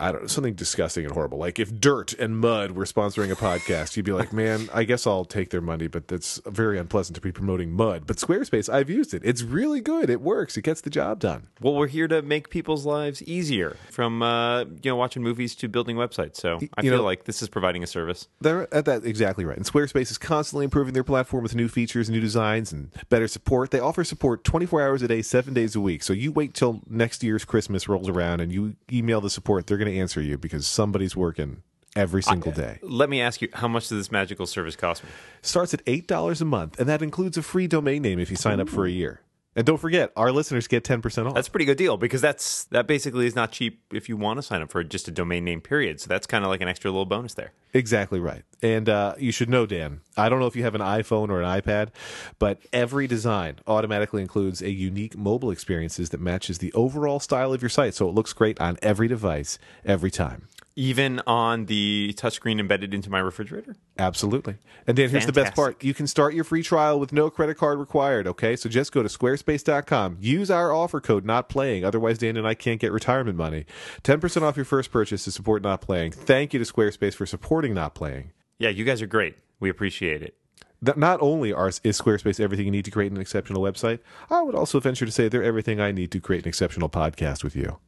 I 0.00 0.12
don't 0.12 0.23
know, 0.23 0.29
something 0.29 0.55
disgusting 0.55 1.05
and 1.05 1.12
horrible. 1.12 1.38
Like 1.38 1.59
if 1.59 1.75
Dirt 1.75 2.12
and 2.12 2.38
Mud 2.38 2.70
were 2.70 2.85
sponsoring 2.85 3.32
a 3.32 3.35
podcast, 3.35 3.97
you'd 3.97 4.06
be 4.06 4.12
like, 4.12 4.32
man, 4.32 4.69
I 4.73 4.85
guess 4.85 5.09
I'll 5.09 5.25
take 5.25 5.50
their 5.50 5.61
money, 5.61 5.88
but 5.88 6.06
that's 6.06 6.41
very 6.47 6.79
unpleasant 6.79 7.17
to 7.17 7.20
be 7.20 7.32
promoting 7.32 7.73
Mud. 7.73 8.06
But 8.06 8.19
Squarespace, 8.19 8.73
I've 8.73 8.88
used 8.88 9.07
it. 9.14 9.22
It's 9.25 9.43
really 9.43 9.81
good. 9.81 10.10
It 10.10 10.20
works. 10.20 10.56
It 10.56 10.62
gets 10.62 10.81
the 10.81 10.90
job 10.90 11.19
done. 11.20 11.49
Well, 11.60 11.75
we're 11.75 11.87
here 11.88 12.08
to 12.08 12.22
make 12.22 12.50
people's 12.50 12.87
lives 12.87 13.22
easier 13.22 13.76
from, 13.90 14.22
uh, 14.22 14.64
you 14.64 14.90
know, 14.90 14.96
watching 14.96 15.22
movies 15.22 15.55
to 15.56 15.69
building 15.69 15.96
websites. 15.96 16.37
So 16.37 16.58
I 16.76 16.82
you 16.82 16.90
feel 16.90 16.99
know- 16.99 17.05
like 17.05 17.25
this 17.25 17.43
is 17.43 17.49
providing 17.49 17.82
a 17.82 17.87
service. 17.87 18.28
They're 18.40 18.72
at 18.75 18.84
that 18.87 19.05
exactly 19.05 19.44
right. 19.44 19.56
And 19.56 19.66
Squarespace 19.66 20.10
is 20.10 20.19
constantly 20.19 20.64
improving 20.64 20.94
their 20.94 21.05
platform 21.05 21.43
with 21.43 21.55
new 21.55 21.69
features, 21.69 22.08
new 22.10 22.20
designs, 22.20 22.72
and 22.72 22.90
better 23.08 23.28
support. 23.28 23.70
They 23.70 23.81
offer 23.81 24.05
support 24.05 24.44
24 24.44 24.82
hours 24.82 25.02
a 25.02 25.08
day, 25.08 25.22
seven 25.22 25.55
days 25.55 25.75
a 25.76 25.81
week. 25.81 26.02
So 26.02 26.12
you 26.12 26.32
wait 26.32 26.55
till 26.55 26.82
next 26.88 27.22
year's 27.22 27.44
Christmas 27.44 27.88
rolls 27.88 28.08
around 28.08 28.40
and 28.40 28.52
you 28.52 28.76
email 28.93 29.20
the 29.20 29.31
support. 29.31 29.66
They're 29.66 29.78
going 29.78 29.90
to 29.93 29.99
answer 29.99 30.20
you 30.20 30.38
because 30.38 30.66
somebody's 30.66 31.16
working 31.16 31.62
every 31.99 32.23
single 32.23 32.53
day. 32.53 32.79
Let 32.83 33.11
me 33.11 33.21
ask 33.21 33.43
you, 33.43 33.49
how 33.53 33.69
much 33.69 33.89
does 33.89 33.99
this 33.99 34.12
magical 34.12 34.47
service 34.47 34.77
cost 34.77 35.05
me? 35.05 35.11
starts 35.43 35.75
at 35.75 35.85
$8 35.85 36.41
a 36.41 36.45
month, 36.45 36.79
and 36.79 36.89
that 36.89 37.03
includes 37.03 37.37
a 37.37 37.43
free 37.43 37.67
domain 37.67 38.03
name 38.03 38.19
if 38.19 38.31
you 38.31 38.37
sign 38.37 38.61
up 38.61 38.69
for 38.69 38.87
a 38.87 38.91
year. 38.91 39.21
And 39.56 39.67
don't 39.67 39.79
forget, 39.79 40.12
our 40.15 40.31
listeners 40.31 40.69
get 40.69 40.85
10% 40.85 41.27
off. 41.27 41.35
That's 41.35 41.49
a 41.49 41.50
pretty 41.50 41.65
good 41.65 41.79
deal 41.79 41.97
because 41.97 42.21
that's 42.21 42.65
that 42.67 42.87
basically 42.87 43.27
is 43.27 43.35
not 43.35 43.50
cheap 43.50 43.83
if 43.93 44.09
you 44.09 44.17
want 44.17 44.39
to 44.39 44.43
sign 44.43 44.62
up 44.62 44.71
for 44.71 44.85
just 44.85 45.09
a 45.09 45.11
domain 45.11 45.45
name 45.45 45.61
period. 45.61 46.00
So 46.00 46.06
that's 46.06 46.29
kind 46.29 46.45
of 46.45 46.50
like 46.50 46.61
an 46.61 46.69
extra 46.69 46.93
little 46.93 47.06
bonus 47.06 47.35
there. 47.35 47.50
exactly 47.75 48.21
right. 48.21 48.44
And 48.62 48.89
uh, 48.89 49.15
you 49.19 49.33
should 49.33 49.51
know, 49.51 49.67
Dan, 49.67 50.01
I 50.17 50.29
don't 50.29 50.39
know 50.39 50.47
if 50.47 50.55
you 50.55 50.62
have 50.62 50.77
an 50.77 50.81
iPhone 50.81 51.29
or 51.29 51.43
an 51.43 51.61
iPad, 51.61 51.89
but 52.39 52.61
every 52.73 53.09
design 53.09 53.56
automatically 53.67 54.23
includes 54.23 54.62
a 54.62 54.71
unique 54.71 55.17
mobile 55.17 55.51
experiences 55.51 56.11
that 56.11 56.21
matches 56.21 56.59
the 56.59 56.73
overall 56.75 57.19
style 57.19 57.53
of 57.53 57.61
your 57.61 57.69
site. 57.69 57.94
So 57.94 58.09
it 58.09 58.15
looks 58.15 58.33
great 58.33 58.61
on 58.61 58.79
every 58.81 59.09
device, 59.09 59.59
every 59.85 60.12
time. 60.12 60.47
Even 60.79 61.21
on 61.27 61.67
the 61.67 62.15
touchscreen 62.17 62.61
embedded 62.61 62.95
into 62.95 63.11
my 63.11 63.19
refrigerator. 63.19 63.75
Absolutely. 63.99 64.59
And 64.87 64.97
Dan, 64.97 65.11
here's 65.11 65.27
the 65.27 65.33
best 65.33 65.57
part. 65.57 65.83
You 65.83 65.93
can 65.93 66.07
start 66.07 66.35
your 66.35 66.45
free 66.45 66.63
trial 66.63 67.01
with 67.01 67.13
no 67.13 67.31
credit 67.31 67.57
card 67.57 67.81
required, 67.81 68.29
okay? 68.29 68.55
So 68.55 68.69
just 68.69 68.93
go 68.93 69.03
to 69.03 69.09
squarespace.com. 69.09 70.19
Use 70.21 70.53
our 70.53 70.73
offer 70.73 71.01
code 71.01 71.25
not 71.25 71.49
playing. 71.49 71.85
Otherwise 71.85 72.19
Dan 72.19 72.37
and 72.37 72.47
I 72.47 72.55
can't 72.55 72.81
get 72.81 72.93
retirement 72.93 73.37
money. 73.37 73.67
10% 74.05 74.43
off 74.43 74.55
your 74.55 74.65
first 74.65 74.93
purchase 74.93 75.25
to 75.25 75.33
support 75.33 75.63
not 75.63 75.81
playing. 75.81 76.13
Thank 76.13 76.53
you 76.53 76.65
to 76.65 76.73
Squarespace 76.73 77.15
for 77.15 77.27
supporting 77.27 77.75
not 77.75 77.97
playing. 77.97 78.31
Yeah, 78.61 78.69
you 78.69 78.85
guys 78.85 79.03
are 79.03 79.09
great. 79.09 79.35
We 79.59 79.71
appreciate 79.71 80.23
it. 80.23 80.37
Not 80.81 81.21
only 81.21 81.53
are, 81.53 81.71
is 81.83 82.01
Squarespace 82.01 82.39
everything 82.39 82.67
you 82.67 82.71
need 82.71 82.85
to 82.85 82.93
create 82.93 83.11
an 83.11 83.21
exceptional 83.21 83.63
website, 83.63 83.99
I 84.31 84.43
would 84.43 84.55
also 84.55 84.79
venture 84.79 85.07
to 85.07 85.11
say 85.11 85.29
they're 85.29 85.43
everything 85.43 85.81
I 85.81 85.91
need 85.91 86.13
to 86.13 86.21
create 86.21 86.45
an 86.45 86.49
exceptional 86.49 86.89
podcast 86.89 87.43
with 87.43 87.57
you. 87.57 87.81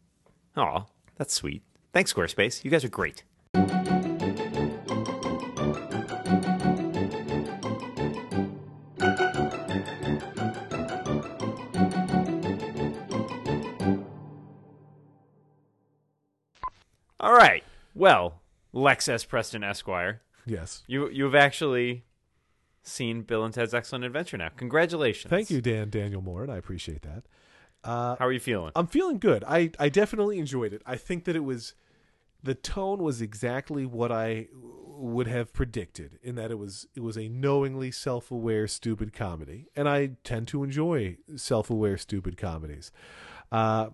Aw, 0.57 0.87
that's 1.17 1.35
sweet. 1.35 1.63
Thanks, 1.93 2.13
Squarespace. 2.13 2.65
You 2.65 2.71
guys 2.71 2.85
are 2.85 2.89
great. 2.89 3.25
All 17.19 17.33
right. 17.33 17.63
Well, 17.95 18.41
Lex 18.73 19.09
S. 19.09 19.25
Preston 19.25 19.63
Esquire, 19.65 20.23
Yes. 20.47 20.83
you 20.87 21.09
you've 21.11 21.35
actually 21.35 22.05
seen 22.83 23.23
Bill 23.23 23.45
and 23.45 23.53
Ted's 23.53 23.75
Excellent 23.75 24.05
Adventure 24.05 24.39
now. 24.39 24.49
Congratulations. 24.57 25.29
Thank 25.31 25.51
you, 25.51 25.61
Dan 25.61 25.91
Daniel 25.91 26.23
Moren, 26.23 26.49
and 26.49 26.55
I 26.55 26.59
appreciate 26.59 27.03
that. 27.03 27.25
How 28.19 28.27
are 28.27 28.33
you 28.33 28.41
feeling? 28.41 28.73
I'm 28.77 28.87
feeling 28.87 29.19
good. 29.19 29.45
I, 29.47 29.71
I 29.79 29.89
definitely 29.89 30.39
enjoyed 30.39 30.73
it. 30.73 30.83
I 30.85 30.97
think 30.97 31.25
that 31.25 31.37
it 31.37 31.45
was 31.45 31.75
the 32.43 32.55
tone 32.55 33.03
was 33.03 33.21
exactly 33.21 33.87
what 33.87 34.11
I 34.11 34.49
would 34.53 35.27
have 35.27 35.53
predicted 35.53 36.19
in 36.23 36.35
that 36.35 36.51
it 36.51 36.59
was 36.59 36.87
it 36.95 37.01
was 37.01 37.17
a 37.17 37.29
knowingly 37.29 37.91
self-aware 37.91 38.69
stupid 38.69 39.13
comedy 39.13 39.67
and 39.75 39.89
I 39.89 40.13
tend 40.25 40.49
to 40.49 40.63
enjoy 40.63 41.17
self-aware 41.37 41.97
stupid 41.97 42.37
comedies. 42.37 42.93
Uh, 43.51 43.89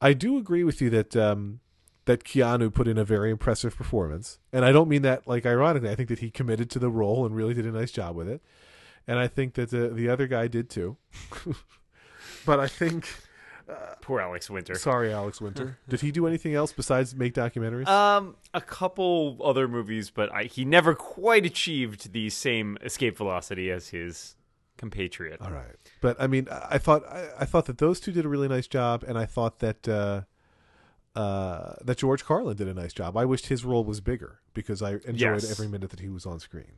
I 0.00 0.12
do 0.12 0.36
agree 0.36 0.64
with 0.64 0.80
you 0.82 0.90
that 0.90 1.16
um, 1.16 1.60
that 2.04 2.24
Keanu 2.24 2.72
put 2.72 2.86
in 2.86 2.98
a 2.98 3.04
very 3.04 3.30
impressive 3.30 3.76
performance 3.76 4.38
and 4.52 4.64
I 4.64 4.72
don't 4.72 4.88
mean 4.88 5.02
that 5.02 5.26
like 5.26 5.46
ironically 5.46 5.88
I 5.88 5.94
think 5.94 6.10
that 6.10 6.18
he 6.18 6.30
committed 6.30 6.68
to 6.70 6.78
the 6.78 6.90
role 6.90 7.24
and 7.24 7.34
really 7.34 7.54
did 7.54 7.66
a 7.66 7.72
nice 7.72 7.90
job 7.90 8.14
with 8.14 8.28
it 8.28 8.42
and 9.06 9.18
I 9.18 9.28
think 9.28 9.54
that 9.54 9.70
the 9.70 9.88
the 9.88 10.08
other 10.08 10.26
guy 10.26 10.48
did 10.48 10.68
too. 10.68 10.96
but 12.46 12.60
I 12.60 12.66
think 12.68 13.08
Poor 14.00 14.20
Alex 14.20 14.50
Winter. 14.50 14.74
Sorry, 14.74 15.12
Alex 15.12 15.40
Winter. 15.40 15.78
Did 15.88 16.00
he 16.00 16.10
do 16.10 16.26
anything 16.26 16.54
else 16.54 16.72
besides 16.72 17.14
make 17.14 17.34
documentaries? 17.34 17.86
Um, 17.88 18.36
a 18.52 18.60
couple 18.60 19.38
other 19.42 19.68
movies, 19.68 20.10
but 20.10 20.32
I, 20.32 20.44
he 20.44 20.64
never 20.64 20.94
quite 20.94 21.46
achieved 21.46 22.12
the 22.12 22.28
same 22.30 22.76
escape 22.82 23.16
velocity 23.16 23.70
as 23.70 23.88
his 23.88 24.36
compatriot. 24.76 25.40
All 25.40 25.50
right, 25.52 25.76
but 26.00 26.20
I 26.20 26.26
mean, 26.26 26.48
I 26.50 26.66
I 26.72 26.78
thought 26.78 27.06
I, 27.06 27.28
I 27.40 27.44
thought 27.44 27.66
that 27.66 27.78
those 27.78 28.00
two 28.00 28.12
did 28.12 28.24
a 28.24 28.28
really 28.28 28.48
nice 28.48 28.66
job, 28.66 29.04
and 29.06 29.16
I 29.16 29.24
thought 29.26 29.60
that 29.60 29.88
uh, 29.88 30.22
uh, 31.18 31.74
that 31.84 31.98
George 31.98 32.24
Carlin 32.24 32.56
did 32.56 32.68
a 32.68 32.74
nice 32.74 32.92
job. 32.92 33.16
I 33.16 33.24
wished 33.24 33.46
his 33.46 33.64
role 33.64 33.84
was 33.84 34.00
bigger 34.00 34.40
because 34.54 34.82
I 34.82 34.94
enjoyed 35.06 35.42
Yes. 35.42 35.50
every 35.50 35.68
minute 35.68 35.90
that 35.90 36.00
he 36.00 36.08
was 36.08 36.26
on 36.26 36.40
screen. 36.40 36.72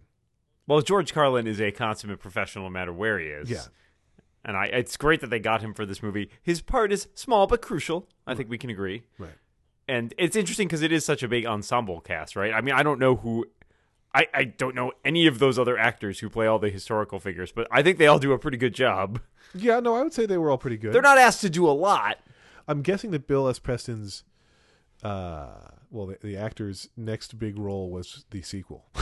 Well, 0.66 0.80
George 0.80 1.12
Carlin 1.12 1.46
is 1.46 1.60
a 1.60 1.70
consummate 1.72 2.20
professional, 2.20 2.64
no 2.64 2.70
matter 2.70 2.92
where 2.92 3.18
he 3.18 3.26
is. 3.26 3.50
Yeah. 3.50 3.62
And 4.44 4.56
I 4.56 4.66
it's 4.66 4.96
great 4.96 5.20
that 5.20 5.30
they 5.30 5.38
got 5.40 5.62
him 5.62 5.74
for 5.74 5.86
this 5.86 6.02
movie. 6.02 6.30
His 6.42 6.60
part 6.60 6.92
is 6.92 7.08
small 7.14 7.46
but 7.46 7.62
crucial. 7.62 8.08
I 8.26 8.34
think 8.34 8.48
we 8.50 8.58
can 8.58 8.70
agree. 8.70 9.02
Right. 9.18 9.32
and 9.88 10.12
it's 10.18 10.36
interesting 10.36 10.68
because 10.68 10.82
it 10.82 10.92
is 10.92 11.04
such 11.04 11.22
a 11.22 11.28
big 11.28 11.46
ensemble 11.46 12.00
cast, 12.00 12.36
right? 12.36 12.52
I 12.52 12.60
mean, 12.60 12.74
I 12.74 12.82
don't 12.82 12.98
know 12.98 13.16
who. 13.16 13.46
I, 14.16 14.28
I 14.32 14.44
don't 14.44 14.76
know 14.76 14.92
any 15.04 15.26
of 15.26 15.40
those 15.40 15.58
other 15.58 15.76
actors 15.76 16.20
who 16.20 16.30
play 16.30 16.46
all 16.46 16.60
the 16.60 16.70
historical 16.70 17.18
figures, 17.18 17.50
but 17.50 17.66
I 17.72 17.82
think 17.82 17.98
they 17.98 18.06
all 18.06 18.20
do 18.20 18.30
a 18.32 18.38
pretty 18.38 18.56
good 18.56 18.72
job. 18.74 19.20
Yeah, 19.54 19.80
no, 19.80 19.96
I 19.96 20.02
would 20.04 20.12
say 20.12 20.24
they 20.24 20.38
were 20.38 20.50
all 20.50 20.58
pretty 20.58 20.76
good. 20.76 20.92
They're 20.92 21.02
not 21.02 21.18
asked 21.18 21.40
to 21.40 21.50
do 21.50 21.68
a 21.68 21.72
lot. 21.72 22.18
I'm 22.68 22.82
guessing 22.82 23.10
that 23.10 23.26
Bill 23.26 23.48
S. 23.48 23.58
Preston's, 23.58 24.22
uh, 25.02 25.48
well, 25.90 26.06
the, 26.06 26.18
the 26.22 26.36
actor's 26.36 26.88
next 26.96 27.38
big 27.40 27.58
role 27.58 27.90
was 27.90 28.24
the 28.30 28.42
sequel. 28.42 28.84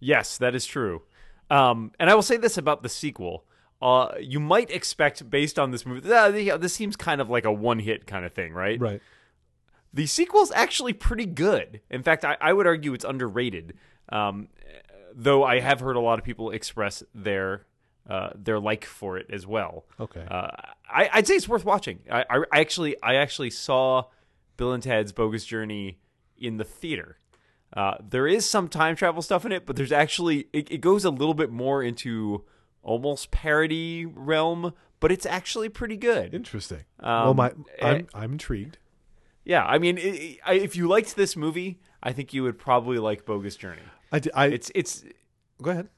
Yes, 0.00 0.38
that 0.38 0.54
is 0.54 0.64
true. 0.64 1.02
Um, 1.50 1.90
and 1.98 2.08
I 2.08 2.14
will 2.14 2.22
say 2.22 2.36
this 2.36 2.56
about 2.56 2.82
the 2.82 2.88
sequel. 2.88 3.44
Uh, 3.80 4.14
you 4.20 4.40
might 4.40 4.70
expect, 4.70 5.30
based 5.30 5.58
on 5.58 5.70
this 5.70 5.86
movie, 5.86 6.12
uh, 6.12 6.56
this 6.56 6.74
seems 6.74 6.96
kind 6.96 7.20
of 7.20 7.30
like 7.30 7.44
a 7.44 7.52
one 7.52 7.78
hit 7.78 8.06
kind 8.06 8.24
of 8.24 8.32
thing, 8.32 8.52
right? 8.52 8.80
right. 8.80 9.00
The 9.94 10.06
sequel's 10.06 10.50
actually 10.52 10.92
pretty 10.92 11.26
good. 11.26 11.80
In 11.90 12.02
fact, 12.02 12.24
I, 12.24 12.36
I 12.40 12.52
would 12.52 12.66
argue 12.66 12.92
it's 12.92 13.04
underrated. 13.04 13.74
Um, 14.08 14.48
though 15.14 15.44
I 15.44 15.60
have 15.60 15.80
heard 15.80 15.96
a 15.96 16.00
lot 16.00 16.18
of 16.18 16.24
people 16.24 16.50
express 16.50 17.02
their 17.14 17.66
uh, 18.08 18.30
their 18.34 18.58
like 18.58 18.86
for 18.86 19.18
it 19.18 19.26
as 19.30 19.46
well. 19.46 19.84
Okay. 20.00 20.24
Uh, 20.30 20.50
I, 20.90 21.10
I'd 21.12 21.26
say 21.26 21.34
it's 21.34 21.48
worth 21.48 21.64
watching. 21.64 22.00
I, 22.10 22.24
I, 22.30 22.38
I 22.52 22.60
actually 22.60 23.00
I 23.02 23.16
actually 23.16 23.50
saw 23.50 24.04
Bill 24.56 24.72
and 24.72 24.82
Ted's 24.82 25.12
Bogus 25.12 25.44
Journey 25.44 25.98
in 26.36 26.56
the 26.56 26.64
theater. 26.64 27.18
Uh, 27.74 27.96
there 28.00 28.26
is 28.26 28.48
some 28.48 28.68
time 28.68 28.96
travel 28.96 29.20
stuff 29.20 29.44
in 29.44 29.52
it, 29.52 29.66
but 29.66 29.76
there's 29.76 29.92
actually 29.92 30.48
it, 30.52 30.70
it 30.70 30.80
goes 30.80 31.04
a 31.04 31.10
little 31.10 31.34
bit 31.34 31.50
more 31.50 31.82
into 31.82 32.44
almost 32.88 33.30
parody 33.30 34.06
realm, 34.06 34.72
but 35.00 35.12
it's 35.12 35.26
actually 35.26 35.68
pretty 35.68 35.96
good. 35.96 36.34
Interesting. 36.34 36.84
Um, 37.00 37.24
well, 37.24 37.34
my 37.34 37.48
eh, 37.78 37.86
I'm 37.86 38.06
I'm 38.14 38.32
intrigued. 38.32 38.78
Yeah, 39.44 39.64
I 39.64 39.78
mean, 39.78 39.98
it, 39.98 40.38
I, 40.44 40.54
if 40.54 40.74
you 40.76 40.88
liked 40.88 41.16
this 41.16 41.36
movie, 41.36 41.80
I 42.02 42.12
think 42.12 42.32
you 42.34 42.42
would 42.42 42.58
probably 42.58 42.98
like 42.98 43.24
Bogus 43.24 43.56
Journey. 43.56 43.82
I, 44.12 44.20
I 44.34 44.46
It's 44.46 44.70
it's. 44.74 45.04
go 45.62 45.70
ahead. 45.70 45.88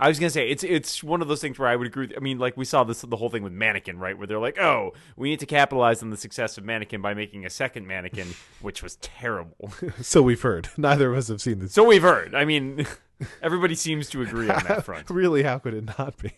I 0.00 0.06
was 0.06 0.20
gonna 0.20 0.30
say 0.30 0.48
it's 0.48 0.62
it's 0.62 1.02
one 1.02 1.22
of 1.22 1.26
those 1.28 1.40
things 1.40 1.58
where 1.58 1.68
I 1.68 1.74
would 1.74 1.88
agree. 1.88 2.06
With, 2.06 2.16
I 2.16 2.20
mean, 2.20 2.38
like 2.38 2.56
we 2.56 2.64
saw 2.64 2.84
this 2.84 3.02
the 3.02 3.16
whole 3.16 3.30
thing 3.30 3.42
with 3.42 3.52
Mannequin, 3.52 3.98
right? 3.98 4.16
Where 4.16 4.28
they're 4.28 4.38
like, 4.38 4.56
"Oh, 4.58 4.92
we 5.16 5.28
need 5.28 5.40
to 5.40 5.46
capitalize 5.46 6.04
on 6.04 6.10
the 6.10 6.16
success 6.16 6.56
of 6.56 6.64
Mannequin 6.64 7.02
by 7.02 7.14
making 7.14 7.44
a 7.44 7.50
second 7.50 7.86
Mannequin," 7.88 8.28
which 8.60 8.80
was 8.80 8.94
terrible. 8.96 9.72
So 10.00 10.22
we've 10.22 10.40
heard. 10.42 10.68
Neither 10.76 11.10
of 11.10 11.18
us 11.18 11.26
have 11.28 11.40
seen 11.40 11.58
this. 11.58 11.72
so 11.72 11.82
we've 11.82 12.02
heard. 12.02 12.32
I 12.32 12.44
mean, 12.44 12.86
everybody 13.42 13.74
seems 13.74 14.08
to 14.10 14.22
agree 14.22 14.48
on 14.48 14.62
that 14.64 14.84
front. 14.84 15.08
really, 15.10 15.42
how 15.42 15.58
could 15.58 15.74
it 15.74 15.98
not 15.98 16.16
be? 16.18 16.32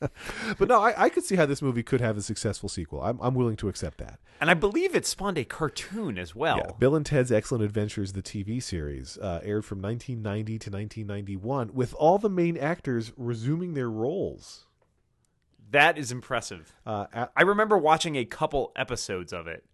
but 0.58 0.68
no, 0.68 0.80
I, 0.80 1.04
I 1.04 1.08
could 1.08 1.24
see 1.24 1.36
how 1.36 1.46
this 1.46 1.62
movie 1.62 1.82
could 1.82 2.00
have 2.00 2.16
a 2.16 2.22
successful 2.22 2.68
sequel. 2.68 3.02
I'm 3.02 3.18
I'm 3.20 3.34
willing 3.34 3.56
to 3.56 3.68
accept 3.68 3.98
that. 3.98 4.18
And 4.40 4.50
I 4.50 4.54
believe 4.54 4.94
it 4.94 5.04
spawned 5.04 5.36
a 5.36 5.44
cartoon 5.44 6.18
as 6.18 6.34
well. 6.34 6.56
Yeah, 6.56 6.72
Bill 6.78 6.96
and 6.96 7.04
Ted's 7.04 7.30
Excellent 7.30 7.62
Adventures, 7.62 8.12
the 8.14 8.22
TV 8.22 8.62
series, 8.62 9.18
uh, 9.18 9.40
aired 9.42 9.64
from 9.64 9.82
1990 9.82 10.58
to 10.58 10.70
1991, 10.70 11.74
with 11.74 11.92
all 11.94 12.18
the 12.18 12.30
main 12.30 12.56
actors 12.56 13.12
resuming 13.16 13.74
their 13.74 13.90
roles. 13.90 14.66
That 15.70 15.98
is 15.98 16.10
impressive. 16.10 16.74
Uh, 16.84 17.06
at, 17.12 17.32
I 17.36 17.42
remember 17.42 17.78
watching 17.78 18.16
a 18.16 18.24
couple 18.24 18.72
episodes 18.74 19.32
of 19.32 19.46
it, 19.46 19.64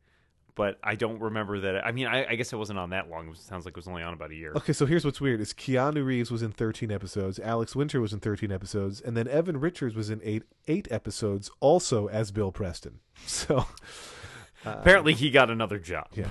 but 0.57 0.79
I 0.83 0.97
don't 0.97 1.21
remember 1.21 1.61
that. 1.61 1.87
I 1.87 1.93
mean, 1.93 2.07
I, 2.09 2.27
I 2.31 2.35
guess 2.35 2.53
it 2.53 2.57
wasn't 2.57 2.81
on 2.81 2.91
that 2.91 3.09
long. 3.09 3.29
It 3.29 3.37
sounds 3.37 3.65
like 3.65 3.73
it 3.73 3.77
was 3.77 3.87
only 3.87 4.03
on 4.03 4.13
about 4.15 4.33
a 4.33 4.35
year. 4.35 4.53
okay, 4.57 4.73
so 4.73 4.87
here's 4.87 5.05
what's 5.05 5.21
weird: 5.21 5.41
is 5.41 5.53
Keanu 5.53 6.05
Reeves 6.05 6.33
was 6.33 6.43
in 6.43 6.51
13 6.51 6.91
episodes, 6.91 7.39
Alex 7.39 7.77
Winter 7.77 8.01
was 8.01 8.13
in 8.13 8.19
13 8.19 8.51
episodes, 8.51 9.01
and 9.01 9.17
then 9.17 9.29
Evan 9.29 9.61
Richards 9.61 9.95
was 9.95 10.11
in 10.11 10.21
eight 10.25 10.43
eight 10.67 10.89
episodes, 10.91 11.51
also 11.61 12.09
as 12.09 12.33
Bill 12.33 12.51
Preston. 12.51 12.99
So 13.27 13.67
Apparently, 14.65 15.15
he 15.15 15.31
got 15.31 15.49
another 15.51 15.79
job. 15.79 16.09
yeah, 16.15 16.31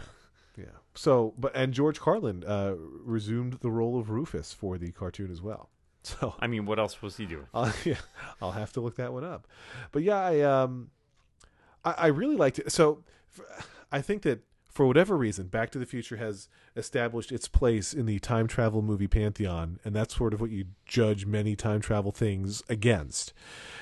yeah. 0.57 0.65
So, 0.93 1.33
but 1.37 1.55
and 1.55 1.73
George 1.73 1.99
Carlin 2.01 2.43
uh, 2.45 2.73
resumed 2.77 3.53
the 3.61 3.71
role 3.71 3.97
of 3.99 4.09
Rufus 4.09 4.51
for 4.51 4.77
the 4.77 4.91
cartoon 4.91 5.31
as 5.31 5.41
well. 5.41 5.69
So 6.03 6.35
I 6.39 6.45
mean, 6.45 6.65
what 6.67 6.77
else 6.77 7.01
was 7.01 7.17
he 7.17 7.25
doing? 7.25 7.47
I'll, 7.53 7.73
yeah, 7.83 7.95
I'll 8.39 8.51
have 8.51 8.71
to 8.73 8.81
look 8.81 8.97
that 8.97 9.11
one 9.11 9.23
up. 9.23 9.47
But 9.91 10.03
yeah, 10.03 10.17
I 10.19 10.41
um, 10.41 10.91
I, 11.83 11.91
I 11.97 12.07
really 12.07 12.35
liked 12.35 12.59
it. 12.59 12.71
So 12.71 13.03
I 13.95 14.01
think 14.01 14.23
that 14.23 14.41
for 14.69 14.85
whatever 14.85 15.15
reason, 15.15 15.47
Back 15.47 15.69
to 15.71 15.79
the 15.79 15.85
Future 15.85 16.17
has 16.17 16.49
established 16.75 17.31
its 17.31 17.47
place 17.47 17.93
in 17.93 18.05
the 18.05 18.19
time 18.19 18.45
travel 18.47 18.81
movie 18.81 19.07
pantheon, 19.07 19.79
and 19.85 19.95
that's 19.95 20.15
sort 20.15 20.33
of 20.33 20.41
what 20.41 20.51
you 20.51 20.65
judge 20.85 21.25
many 21.25 21.55
time 21.55 21.79
travel 21.79 22.11
things 22.11 22.61
against. 22.67 23.31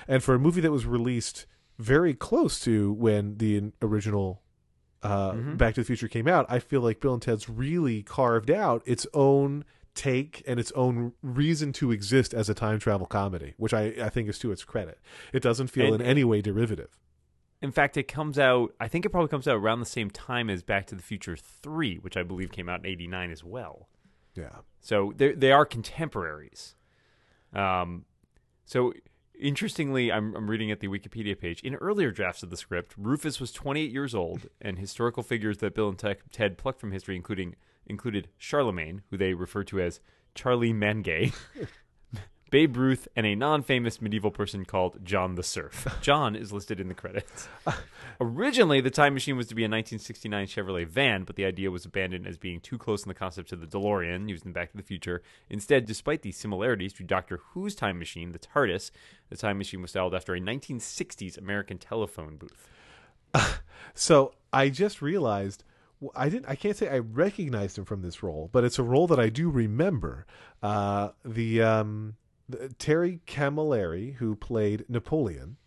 And 0.07 0.21
for 0.23 0.35
a 0.35 0.39
movie 0.39 0.61
that 0.61 0.71
was 0.71 0.85
released 0.85 1.47
very 1.79 2.13
close 2.13 2.59
to 2.61 2.93
when 2.93 3.37
the 3.37 3.71
original 3.81 4.43
uh, 5.01 5.33
Back 5.33 5.73
to 5.75 5.81
the 5.81 5.85
Future 5.85 6.07
came 6.07 6.27
out, 6.27 6.45
I 6.47 6.59
feel 6.59 6.81
like 6.81 6.99
Bill 7.01 7.13
and 7.13 7.21
Ted's 7.21 7.49
really 7.49 8.03
carved 8.03 8.51
out 8.51 8.83
its 8.85 9.05
own 9.15 9.65
take 9.95 10.43
and 10.47 10.59
its 10.59 10.71
own 10.73 11.13
reason 11.21 11.73
to 11.73 11.91
exist 11.91 12.33
as 12.33 12.49
a 12.49 12.53
time 12.53 12.77
travel 12.79 13.05
comedy, 13.07 13.53
which 13.57 13.73
I, 13.73 13.93
I 14.01 14.09
think 14.09 14.29
is 14.29 14.39
to 14.39 14.51
its 14.51 14.63
credit. 14.63 14.99
It 15.33 15.41
doesn't 15.43 15.67
feel 15.67 15.93
And- 15.93 16.01
in 16.03 16.07
any 16.07 16.23
way 16.23 16.41
derivative. 16.41 16.97
In 17.63 17.71
fact, 17.71 17.95
it 17.95 18.09
comes 18.09 18.37
out. 18.37 18.75
I 18.81 18.89
think 18.89 19.05
it 19.05 19.09
probably 19.09 19.29
comes 19.29 19.47
out 19.47 19.55
around 19.55 19.79
the 19.79 19.85
same 19.85 20.09
time 20.09 20.49
as 20.49 20.61
Back 20.61 20.85
to 20.87 20.95
the 20.95 21.01
Future 21.01 21.37
Three, 21.37 21.95
which 21.97 22.17
I 22.17 22.21
believe 22.21 22.51
came 22.51 22.67
out 22.67 22.81
in 22.81 22.85
'89 22.85 23.31
as 23.31 23.41
well. 23.41 23.87
Yeah. 24.35 24.57
So 24.81 25.13
they 25.15 25.31
they 25.31 25.53
are 25.53 25.65
contemporaries. 25.65 26.75
Um, 27.53 28.03
so 28.65 28.91
interestingly, 29.39 30.11
I'm 30.11 30.35
I'm 30.35 30.49
reading 30.49 30.71
at 30.71 30.81
the 30.81 30.89
Wikipedia 30.89 31.39
page. 31.39 31.61
In 31.61 31.75
earlier 31.75 32.11
drafts 32.11 32.43
of 32.43 32.49
the 32.49 32.57
script, 32.57 32.95
Rufus 32.97 33.39
was 33.39 33.53
28 33.53 33.89
years 33.89 34.13
old, 34.13 34.47
and 34.59 34.77
historical 34.77 35.23
figures 35.23 35.59
that 35.59 35.73
Bill 35.73 35.87
and 35.87 35.97
Ted, 35.97 36.17
Ted 36.33 36.57
plucked 36.57 36.81
from 36.81 36.91
history, 36.91 37.15
including 37.15 37.55
included 37.85 38.27
Charlemagne, 38.37 39.03
who 39.09 39.15
they 39.15 39.33
refer 39.33 39.63
to 39.63 39.79
as 39.79 40.01
Charlie 40.35 40.73
Mangay. 40.73 41.33
Babe 42.53 42.77
Ruth 42.77 43.07
and 43.15 43.25
a 43.25 43.33
non-famous 43.33 43.99
medieval 43.99 44.29
person 44.29 44.63
called 44.63 45.03
John 45.03 45.33
the 45.33 45.41
Serf. 45.41 45.87
John 46.03 46.35
is 46.35 46.53
listed 46.53 46.79
in 46.79 46.87
the 46.87 46.93
credits. 46.93 47.47
Originally, 48.21 48.79
the 48.79 48.91
time 48.91 49.15
machine 49.15 49.35
was 49.35 49.47
to 49.47 49.55
be 49.55 49.63
a 49.63 49.65
1969 49.65 50.45
Chevrolet 50.45 50.85
van, 50.85 51.23
but 51.23 51.35
the 51.35 51.45
idea 51.45 51.71
was 51.71 51.83
abandoned 51.83 52.27
as 52.27 52.37
being 52.37 52.59
too 52.59 52.77
close 52.77 53.01
in 53.01 53.07
the 53.07 53.15
concept 53.15 53.49
to 53.49 53.55
the 53.55 53.65
DeLorean 53.65 54.29
used 54.29 54.45
in 54.45 54.51
Back 54.51 54.69
to 54.69 54.77
the 54.77 54.83
Future. 54.83 55.23
Instead, 55.49 55.87
despite 55.87 56.21
the 56.21 56.31
similarities 56.31 56.93
to 56.93 57.03
Doctor 57.03 57.39
Who's 57.55 57.73
time 57.73 57.97
machine, 57.97 58.33
the 58.33 58.37
TARDIS, 58.37 58.91
the 59.29 59.35
time 59.35 59.57
machine 59.57 59.81
was 59.81 59.89
styled 59.89 60.13
after 60.13 60.35
a 60.35 60.39
1960s 60.39 61.39
American 61.39 61.79
telephone 61.79 62.37
booth. 62.37 62.69
So 63.95 64.35
I 64.51 64.69
just 64.69 65.01
realized 65.01 65.63
I 66.15 66.29
didn't. 66.29 66.47
I 66.47 66.55
can't 66.55 66.75
say 66.75 66.89
I 66.89 66.99
recognized 66.99 67.77
him 67.77 67.85
from 67.85 68.01
this 68.01 68.23
role, 68.23 68.49
but 68.51 68.63
it's 68.63 68.79
a 68.79 68.83
role 68.83 69.07
that 69.07 69.19
I 69.19 69.29
do 69.29 69.49
remember. 69.49 70.25
Uh, 70.61 71.09
the, 71.25 71.61
um, 71.61 72.15
the 72.21 72.22
Terry 72.77 73.19
Camilleri, 73.27 74.15
who 74.15 74.35
played 74.35 74.85
Napoleon, 74.89 75.57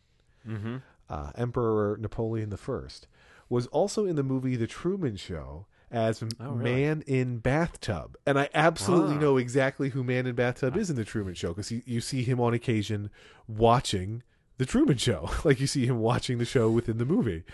Mm-hmm. 0.48 0.76
uh, 1.10 1.32
Emperor 1.34 1.96
Napoleon 2.00 2.50
the 2.50 2.56
First, 2.56 3.08
was 3.48 3.66
also 3.68 4.06
in 4.06 4.16
the 4.16 4.22
movie 4.22 4.56
The 4.56 4.66
Truman 4.66 5.16
Show 5.16 5.66
as 5.90 6.22
Oh, 6.40 6.50
really? 6.52 6.64
Man 6.72 7.02
in 7.06 7.38
Bathtub, 7.38 8.16
and 8.26 8.38
I 8.38 8.48
absolutely 8.54 9.16
Ah. 9.16 9.20
know 9.20 9.36
exactly 9.36 9.90
who 9.90 10.02
Man 10.04 10.26
in 10.26 10.34
Bathtub 10.34 10.76
is 10.76 10.90
in 10.90 10.96
The 10.96 11.04
Truman 11.04 11.34
Show 11.34 11.48
because 11.48 11.70
you 11.70 12.00
see 12.00 12.22
him 12.22 12.40
on 12.40 12.54
occasion 12.54 13.10
watching 13.48 14.22
The 14.58 14.66
Truman 14.66 14.96
Show, 14.98 15.30
like 15.44 15.60
you 15.60 15.66
see 15.66 15.86
him 15.86 15.98
watching 15.98 16.38
the 16.38 16.44
show 16.44 16.70
within 16.70 16.98
the 16.98 17.04
movie, 17.04 17.44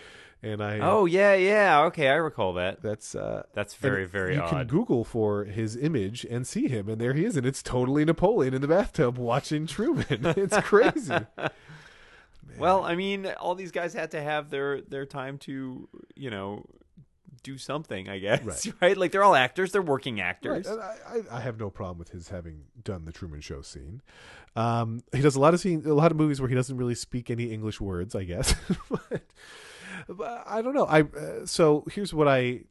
and 0.43 0.61
I 0.61 0.79
Oh 0.79 1.05
yeah, 1.05 1.33
yeah. 1.33 1.83
Okay, 1.85 2.07
I 2.09 2.15
recall 2.15 2.53
that. 2.53 2.81
that's 2.81 3.15
uh, 3.15 3.43
That's 3.53 3.73
very, 3.75 4.05
very 4.05 4.35
you 4.35 4.41
odd. 4.41 4.49
can 4.49 4.67
Google 4.67 5.03
for 5.03 5.45
his 5.45 5.75
image 5.75 6.25
and 6.25 6.45
see 6.45 6.67
him, 6.67 6.87
and 6.89 6.99
there 7.01 7.13
he 7.13 7.25
is, 7.25 7.35
and 7.37 7.45
it's 7.45 7.63
totally 7.63 8.05
Napoleon 8.05 8.53
in 8.53 8.61
the 8.61 8.67
bathtub 8.67 9.17
watching 9.17 9.65
Truman. 9.65 10.05
it's 10.37 10.57
crazy. 10.59 11.15
Well, 12.59 12.83
I 12.83 12.95
mean, 12.95 13.25
all 13.39 13.55
these 13.55 13.71
guys 13.71 13.93
had 13.95 14.11
to 14.11 14.21
have 14.21 14.49
their 14.51 14.81
their 14.81 15.05
time 15.07 15.39
to, 15.39 15.89
you 16.15 16.29
know, 16.29 16.65
do 17.41 17.57
something. 17.57 18.07
I 18.07 18.19
guess, 18.19 18.43
Right. 18.43 18.73
right? 18.81 18.97
Like 18.97 19.11
they're 19.11 19.23
all 19.23 19.33
actors. 19.35 19.71
They're 19.71 19.81
working 19.81 20.21
actors. 20.21 20.67
and 20.67 20.79
I, 20.79 20.95
I, 21.07 21.37
I 21.37 21.39
have 21.39 21.59
no 21.59 21.71
problem 21.71 21.97
with 21.97 22.09
his 22.09 22.29
having 22.29 22.65
done 22.83 23.05
the 23.05 23.11
Truman 23.11 23.41
Show 23.41 23.61
scene. 23.63 24.01
Um, 24.55 25.01
he 25.15 25.21
does 25.21 25.35
a 25.35 25.39
lot 25.39 25.55
of 25.55 25.61
scene, 25.61 25.81
a 25.87 25.93
lot 25.95 26.11
of 26.11 26.17
movies 26.17 26.39
where 26.39 26.47
he 26.49 26.53
doesn't 26.53 26.77
really 26.77 26.93
speak 26.93 27.31
any 27.31 27.45
English 27.51 27.81
words, 27.81 28.13
I 28.13 28.23
guess. 28.23 28.53
but 28.89 29.23
I 30.45 30.61
don't 30.61 30.73
know. 30.73 30.85
I 30.85 31.01
uh, 31.01 31.45
so 31.45 31.85
here's 31.91 32.13
what 32.13 32.27
I, 32.27 32.61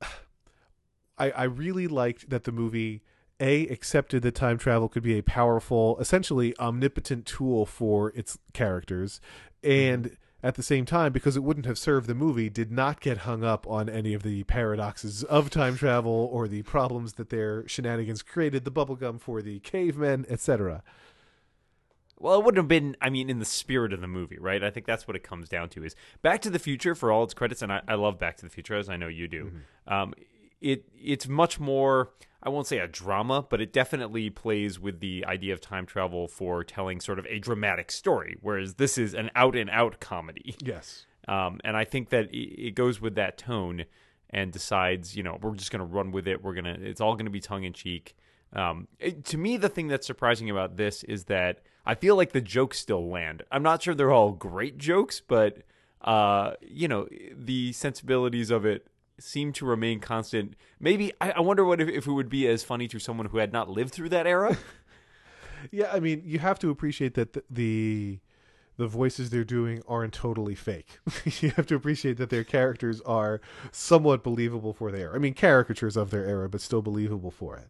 I 1.18 1.30
I 1.30 1.44
really 1.44 1.86
liked 1.86 2.30
that 2.30 2.44
the 2.44 2.52
movie 2.52 3.02
a 3.40 3.66
accepted 3.68 4.22
that 4.22 4.34
time 4.34 4.58
travel 4.58 4.88
could 4.88 5.02
be 5.02 5.18
a 5.18 5.22
powerful, 5.22 5.98
essentially 5.98 6.56
omnipotent 6.58 7.26
tool 7.26 7.66
for 7.66 8.10
its 8.10 8.38
characters, 8.52 9.20
and 9.62 10.16
at 10.44 10.56
the 10.56 10.62
same 10.62 10.84
time, 10.84 11.10
because 11.10 11.38
it 11.38 11.42
wouldn't 11.42 11.64
have 11.64 11.78
served 11.78 12.06
the 12.06 12.14
movie, 12.14 12.50
did 12.50 12.70
not 12.70 13.00
get 13.00 13.18
hung 13.18 13.42
up 13.42 13.66
on 13.66 13.88
any 13.88 14.12
of 14.12 14.22
the 14.22 14.44
paradoxes 14.44 15.24
of 15.24 15.48
time 15.48 15.74
travel 15.74 16.28
or 16.30 16.46
the 16.46 16.60
problems 16.64 17.14
that 17.14 17.30
their 17.30 17.66
shenanigans 17.66 18.22
created, 18.22 18.66
the 18.66 18.70
bubblegum 18.70 19.18
for 19.18 19.40
the 19.40 19.58
cavemen, 19.60 20.26
etc. 20.28 20.82
well, 22.18 22.38
it 22.38 22.44
wouldn't 22.44 22.58
have 22.58 22.68
been. 22.68 22.96
I 23.00 23.10
mean, 23.10 23.28
in 23.30 23.38
the 23.38 23.44
spirit 23.44 23.92
of 23.92 24.00
the 24.00 24.06
movie, 24.06 24.38
right? 24.38 24.62
I 24.62 24.70
think 24.70 24.86
that's 24.86 25.06
what 25.06 25.16
it 25.16 25.22
comes 25.22 25.48
down 25.48 25.68
to. 25.70 25.84
Is 25.84 25.94
Back 26.22 26.40
to 26.42 26.50
the 26.50 26.58
Future 26.58 26.94
for 26.94 27.10
all 27.12 27.24
its 27.24 27.34
credits, 27.34 27.62
and 27.62 27.72
I, 27.72 27.82
I 27.88 27.94
love 27.94 28.18
Back 28.18 28.36
to 28.38 28.44
the 28.44 28.50
Future 28.50 28.74
as 28.76 28.88
I 28.88 28.96
know 28.96 29.08
you 29.08 29.28
do. 29.28 29.52
Um, 29.86 30.14
it 30.60 30.84
it's 31.00 31.28
much 31.28 31.58
more. 31.60 32.10
I 32.42 32.50
won't 32.50 32.66
say 32.66 32.78
a 32.78 32.86
drama, 32.86 33.44
but 33.48 33.60
it 33.62 33.72
definitely 33.72 34.28
plays 34.28 34.78
with 34.78 35.00
the 35.00 35.24
idea 35.26 35.54
of 35.54 35.62
time 35.62 35.86
travel 35.86 36.28
for 36.28 36.62
telling 36.62 37.00
sort 37.00 37.18
of 37.18 37.24
a 37.26 37.38
dramatic 37.38 37.90
story, 37.90 38.36
whereas 38.42 38.74
this 38.74 38.98
is 38.98 39.14
an 39.14 39.30
out 39.34 39.56
and 39.56 39.70
out 39.70 39.98
comedy. 40.00 40.54
Yes. 40.62 41.06
Um, 41.26 41.58
and 41.64 41.74
I 41.74 41.84
think 41.84 42.10
that 42.10 42.26
it 42.34 42.36
it 42.36 42.74
goes 42.74 43.00
with 43.00 43.14
that 43.14 43.38
tone 43.38 43.84
and 44.30 44.52
decides, 44.52 45.16
you 45.16 45.22
know, 45.22 45.38
we're 45.40 45.54
just 45.54 45.70
going 45.70 45.78
to 45.80 45.86
run 45.86 46.10
with 46.10 46.26
it. 46.28 46.42
We're 46.42 46.54
going 46.54 46.64
to, 46.64 46.74
it's 46.86 47.00
all 47.00 47.14
going 47.14 47.24
to 47.26 47.30
be 47.30 47.40
tongue 47.40 47.64
in 47.64 47.72
cheek. 47.72 48.14
Um, 48.52 48.88
it- 48.98 49.24
to 49.26 49.38
me, 49.38 49.56
the 49.56 49.68
thing 49.68 49.88
that's 49.88 50.06
surprising 50.06 50.50
about 50.50 50.76
this 50.76 51.02
is 51.04 51.24
that 51.26 51.60
I 51.86 51.94
feel 51.94 52.16
like 52.16 52.32
the 52.32 52.40
jokes 52.40 52.78
still 52.78 53.08
land. 53.08 53.42
I'm 53.52 53.62
not 53.62 53.82
sure 53.82 53.94
they're 53.94 54.10
all 54.12 54.32
great 54.32 54.78
jokes, 54.78 55.20
but, 55.20 55.58
uh, 56.00 56.52
you 56.62 56.88
know, 56.88 57.08
the 57.34 57.72
sensibilities 57.72 58.50
of 58.50 58.64
it 58.64 58.86
seem 59.20 59.52
to 59.54 59.66
remain 59.66 60.00
constant. 60.00 60.54
Maybe, 60.80 61.12
I, 61.20 61.32
I 61.32 61.40
wonder 61.40 61.64
what 61.64 61.80
if, 61.80 61.88
if 61.88 62.06
it 62.06 62.12
would 62.12 62.28
be 62.30 62.46
as 62.48 62.64
funny 62.64 62.88
to 62.88 62.98
someone 62.98 63.26
who 63.26 63.38
had 63.38 63.52
not 63.52 63.68
lived 63.68 63.92
through 63.92 64.08
that 64.10 64.26
era. 64.26 64.56
Yeah, 65.70 65.90
I 65.92 66.00
mean, 66.00 66.22
you 66.24 66.40
have 66.40 66.58
to 66.58 66.70
appreciate 66.70 67.14
that 67.14 67.32
the 67.32 67.42
the, 67.50 68.18
the 68.76 68.86
voices 68.86 69.30
they're 69.30 69.44
doing 69.44 69.82
aren't 69.88 70.12
totally 70.12 70.54
fake. 70.54 70.98
you 71.40 71.50
have 71.52 71.66
to 71.68 71.74
appreciate 71.74 72.18
that 72.18 72.30
their 72.30 72.44
characters 72.44 73.00
are 73.02 73.40
somewhat 73.72 74.22
believable 74.22 74.72
for 74.72 74.90
their 74.92 75.08
era. 75.08 75.14
I 75.14 75.18
mean, 75.18 75.34
caricatures 75.34 75.96
of 75.96 76.10
their 76.10 76.26
era, 76.26 76.48
but 76.48 76.60
still 76.60 76.82
believable 76.82 77.30
for 77.30 77.56
it. 77.56 77.68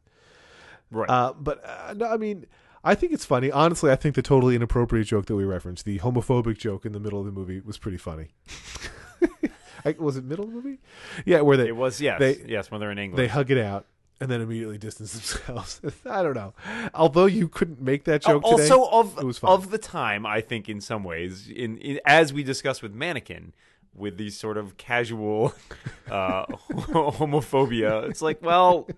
right. 0.91 1.09
Uh, 1.09 1.35
but 1.39 1.65
uh, 1.65 1.95
no, 1.97 2.07
I 2.07 2.17
mean, 2.17 2.47
I 2.85 2.95
think 2.95 3.13
it's 3.13 3.25
funny. 3.25 3.51
Honestly, 3.51 3.91
I 3.91 3.97
think 3.97 4.15
the 4.15 4.23
totally 4.23 4.55
inappropriate 4.55 5.07
joke 5.07 5.27
that 5.27 5.35
we 5.37 5.45
referenced, 5.45 5.85
the 5.87 5.99
homophobic 6.01 6.59
joke 6.59 6.85
in 6.85 6.93
the 6.93 7.01
middle 7.01 7.19
of 7.19 7.27
the 7.27 7.33
movie, 7.33 7.61
was 7.61 7.79
pretty 7.79 7.97
funny. 7.97 8.29
I, 9.87 9.95
was 9.99 10.17
it 10.17 10.25
middle 10.25 10.45
of 10.45 10.51
the 10.51 10.57
movie? 10.57 10.79
Yeah, 11.25 11.41
where 11.43 11.57
they 11.57 11.69
it 11.69 11.77
was, 11.77 12.01
yes. 12.01 12.19
they- 12.19 12.45
yes, 12.47 12.71
when 12.71 12.81
they're 12.81 12.91
in 12.91 12.99
England. 12.99 13.19
they 13.23 13.29
hug 13.29 13.51
it 13.51 13.59
out 13.59 13.87
and 14.21 14.31
then 14.31 14.41
immediately 14.41 14.79
distance 14.79 15.13
themselves. 15.47 15.81
I 16.07 16.23
don't 16.23 16.35
know. 16.35 16.55
Although 16.95 17.27
you 17.27 17.49
couldn't 17.49 17.81
make 17.83 18.05
that 18.05 18.23
joke 18.23 18.43
today, 18.45 18.69
also 18.69 18.85
of 18.91 19.23
was 19.23 19.39
fun. 19.39 19.51
of 19.51 19.71
the 19.71 19.79
time 19.79 20.25
i 20.25 20.41
think 20.41 20.69
in 20.69 20.81
some 20.81 21.03
ways 21.05 21.49
in, 21.49 21.77
in 21.79 22.01
as 22.07 22.33
we 22.33 22.43
discussed 22.43 22.83
with 22.83 22.95
mannequin 22.95 23.53
with 23.97 24.17
these 24.17 24.37
sort 24.37 24.57
of 24.57 24.77
casual 24.77 25.55
uh 26.11 26.47
homophobia. 26.73 28.09
It's 28.09 28.23
like 28.23 28.43
well 28.43 28.89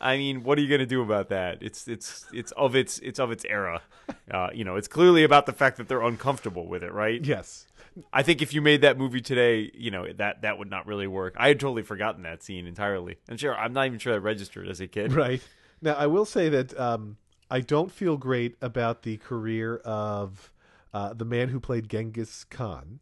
i 0.00 0.16
mean 0.16 0.42
what 0.44 0.58
are 0.58 0.60
you 0.62 0.68
going 0.68 0.80
to 0.80 0.86
do 0.86 1.02
about 1.02 1.28
that? 1.30 1.62
It's 1.62 1.88
it's 1.88 2.26
it's 2.32 2.52
of 2.52 2.74
its 2.76 2.98
it's 3.00 3.18
of 3.18 3.30
its 3.30 3.44
era. 3.44 3.82
Uh 4.30 4.48
you 4.52 4.64
know 4.64 4.76
it's 4.76 4.88
clearly 4.88 5.24
about 5.24 5.46
the 5.46 5.52
fact 5.52 5.76
that 5.78 5.88
they're 5.88 6.02
uncomfortable 6.02 6.66
with 6.66 6.82
it 6.82 6.92
right? 6.92 7.24
Yes. 7.24 7.66
i 8.12 8.22
think 8.22 8.40
if 8.42 8.54
you 8.54 8.62
made 8.62 8.80
that 8.82 8.96
movie 8.96 9.20
today 9.20 9.70
you 9.74 9.90
know 9.90 10.06
that 10.12 10.42
that 10.42 10.58
would 10.58 10.70
not 10.70 10.86
really 10.86 11.06
work. 11.06 11.34
I 11.36 11.48
had 11.48 11.58
totally 11.60 11.82
forgotten 11.82 12.22
that 12.22 12.42
scene 12.42 12.66
entirely. 12.66 13.16
And 13.28 13.38
sure 13.40 13.54
i'm 13.56 13.72
not 13.72 13.86
even 13.86 13.98
sure 13.98 14.14
I 14.14 14.18
registered 14.18 14.68
as 14.68 14.80
a 14.80 14.86
kid. 14.86 15.12
Right. 15.12 15.42
Now, 15.80 15.94
I 15.94 16.06
will 16.06 16.24
say 16.24 16.48
that 16.48 16.78
um, 16.78 17.18
I 17.50 17.60
don't 17.60 17.92
feel 17.92 18.16
great 18.16 18.56
about 18.60 19.02
the 19.02 19.16
career 19.18 19.76
of 19.84 20.52
uh, 20.92 21.14
the 21.14 21.24
man 21.24 21.48
who 21.50 21.60
played 21.60 21.88
Genghis 21.88 22.44
Khan. 22.44 22.98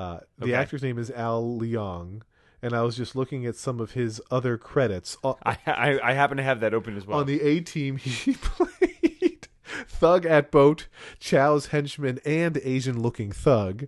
Uh, 0.00 0.20
the 0.38 0.44
Okay. 0.46 0.54
actor's 0.54 0.82
name 0.82 0.98
is 0.98 1.10
Al 1.10 1.42
Leong, 1.58 2.22
and 2.62 2.72
I 2.72 2.82
was 2.82 2.96
just 2.96 3.14
looking 3.14 3.44
at 3.46 3.54
some 3.56 3.80
of 3.80 3.92
his 3.92 4.20
other 4.30 4.56
credits. 4.56 5.18
Uh, 5.22 5.34
I, 5.44 5.58
I 5.66 6.00
i 6.02 6.12
happen 6.14 6.36
to 6.38 6.42
have 6.42 6.60
that 6.60 6.72
open 6.74 6.96
as 6.96 7.06
well 7.06 7.18
On 7.20 7.26
the 7.26 7.40
A 7.42 7.60
team, 7.60 7.96
he 7.98 8.32
played 8.34 9.48
Thug 9.86 10.24
at 10.26 10.50
Boat, 10.50 10.88
Chow's 11.18 11.66
henchman, 11.66 12.18
and 12.24 12.58
Asian 12.64 13.00
looking 13.00 13.30
thug. 13.32 13.86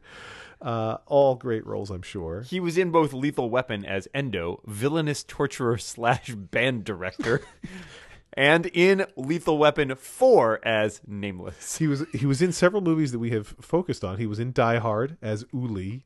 Uh, 0.61 0.99
all 1.07 1.35
great 1.35 1.67
roles, 1.67 1.91
I'm 1.91 2.03
sure. 2.03 2.43
He 2.43 2.61
was 2.61 2.79
in 2.79 2.91
both 2.91 3.13
Lethal 3.13 3.51
Weapon 3.51 3.85
as 3.85 4.07
Endo, 4.15 4.61
villainous 4.67 5.25
torturer 5.25 5.77
slash 5.93 6.31
band 6.35 6.85
director, 6.85 7.41
and 8.35 8.67
in 8.67 9.07
Lethal 9.17 9.59
Weapon 9.59 9.95
4 9.95 10.61
as 10.67 11.01
Nameless. 11.07 11.77
He 11.77 11.87
was 11.87 12.05
he 12.13 12.27
was 12.27 12.41
in 12.43 12.53
several 12.53 12.83
movies 12.83 13.13
that 13.13 13.19
we 13.19 13.31
have 13.31 13.49
focused 13.61 14.05
on. 14.05 14.19
He 14.19 14.27
was 14.27 14.39
in 14.39 14.53
Die 14.53 14.79
Hard 14.79 15.17
as 15.21 15.45
Uli. 15.53 16.05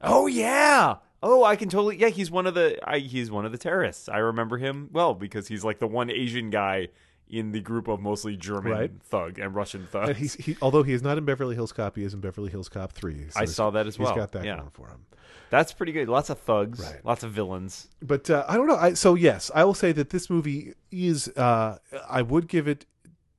Oh 0.00 0.26
yeah. 0.26 0.96
Oh, 1.22 1.42
I 1.42 1.56
can 1.56 1.70
totally. 1.70 1.96
Yeah, 1.96 2.08
he's 2.08 2.30
one 2.30 2.46
of 2.46 2.54
the. 2.54 2.78
I, 2.86 2.98
he's 2.98 3.30
one 3.30 3.46
of 3.46 3.52
the 3.52 3.58
terrorists. 3.58 4.08
I 4.10 4.18
remember 4.18 4.58
him 4.58 4.90
well 4.92 5.14
because 5.14 5.48
he's 5.48 5.64
like 5.64 5.78
the 5.78 5.86
one 5.86 6.10
Asian 6.10 6.50
guy 6.50 6.88
in 7.28 7.52
the 7.52 7.60
group 7.60 7.88
of 7.88 8.00
mostly 8.00 8.36
German 8.36 8.72
Right. 8.72 8.92
thug 9.02 9.38
and 9.38 9.54
Russian 9.54 9.86
thugs. 9.90 10.10
And 10.10 10.18
he's 10.18 10.34
he, 10.34 10.56
although 10.62 10.82
he 10.82 10.92
is 10.92 11.02
not 11.02 11.18
in 11.18 11.24
Beverly 11.24 11.54
Hills 11.54 11.72
Cop, 11.72 11.96
he 11.96 12.04
is 12.04 12.14
in 12.14 12.20
Beverly 12.20 12.50
Hills 12.50 12.68
Cop 12.68 12.92
Three. 12.92 13.28
So 13.30 13.40
I 13.40 13.44
saw 13.46 13.70
that 13.70 13.86
as 13.86 13.98
well. 13.98 14.12
He's 14.12 14.16
got 14.16 14.32
that 14.32 14.44
Yeah. 14.44 14.56
going 14.58 14.70
for 14.70 14.88
him. 14.88 15.06
That's 15.50 15.72
pretty 15.72 15.92
good. 15.92 16.08
Lots 16.08 16.30
of 16.30 16.38
thugs. 16.40 16.80
Right. 16.80 17.04
Lots 17.04 17.22
of 17.22 17.30
villains. 17.32 17.88
But 18.02 18.28
uh, 18.28 18.44
I 18.48 18.56
don't 18.56 18.66
know. 18.66 18.76
I, 18.76 18.94
so 18.94 19.14
yes, 19.14 19.50
I 19.54 19.64
will 19.64 19.74
say 19.74 19.92
that 19.92 20.10
this 20.10 20.28
movie 20.28 20.74
is. 20.90 21.28
Uh, 21.28 21.78
I 22.08 22.22
would 22.22 22.48
give 22.48 22.66
it 22.68 22.86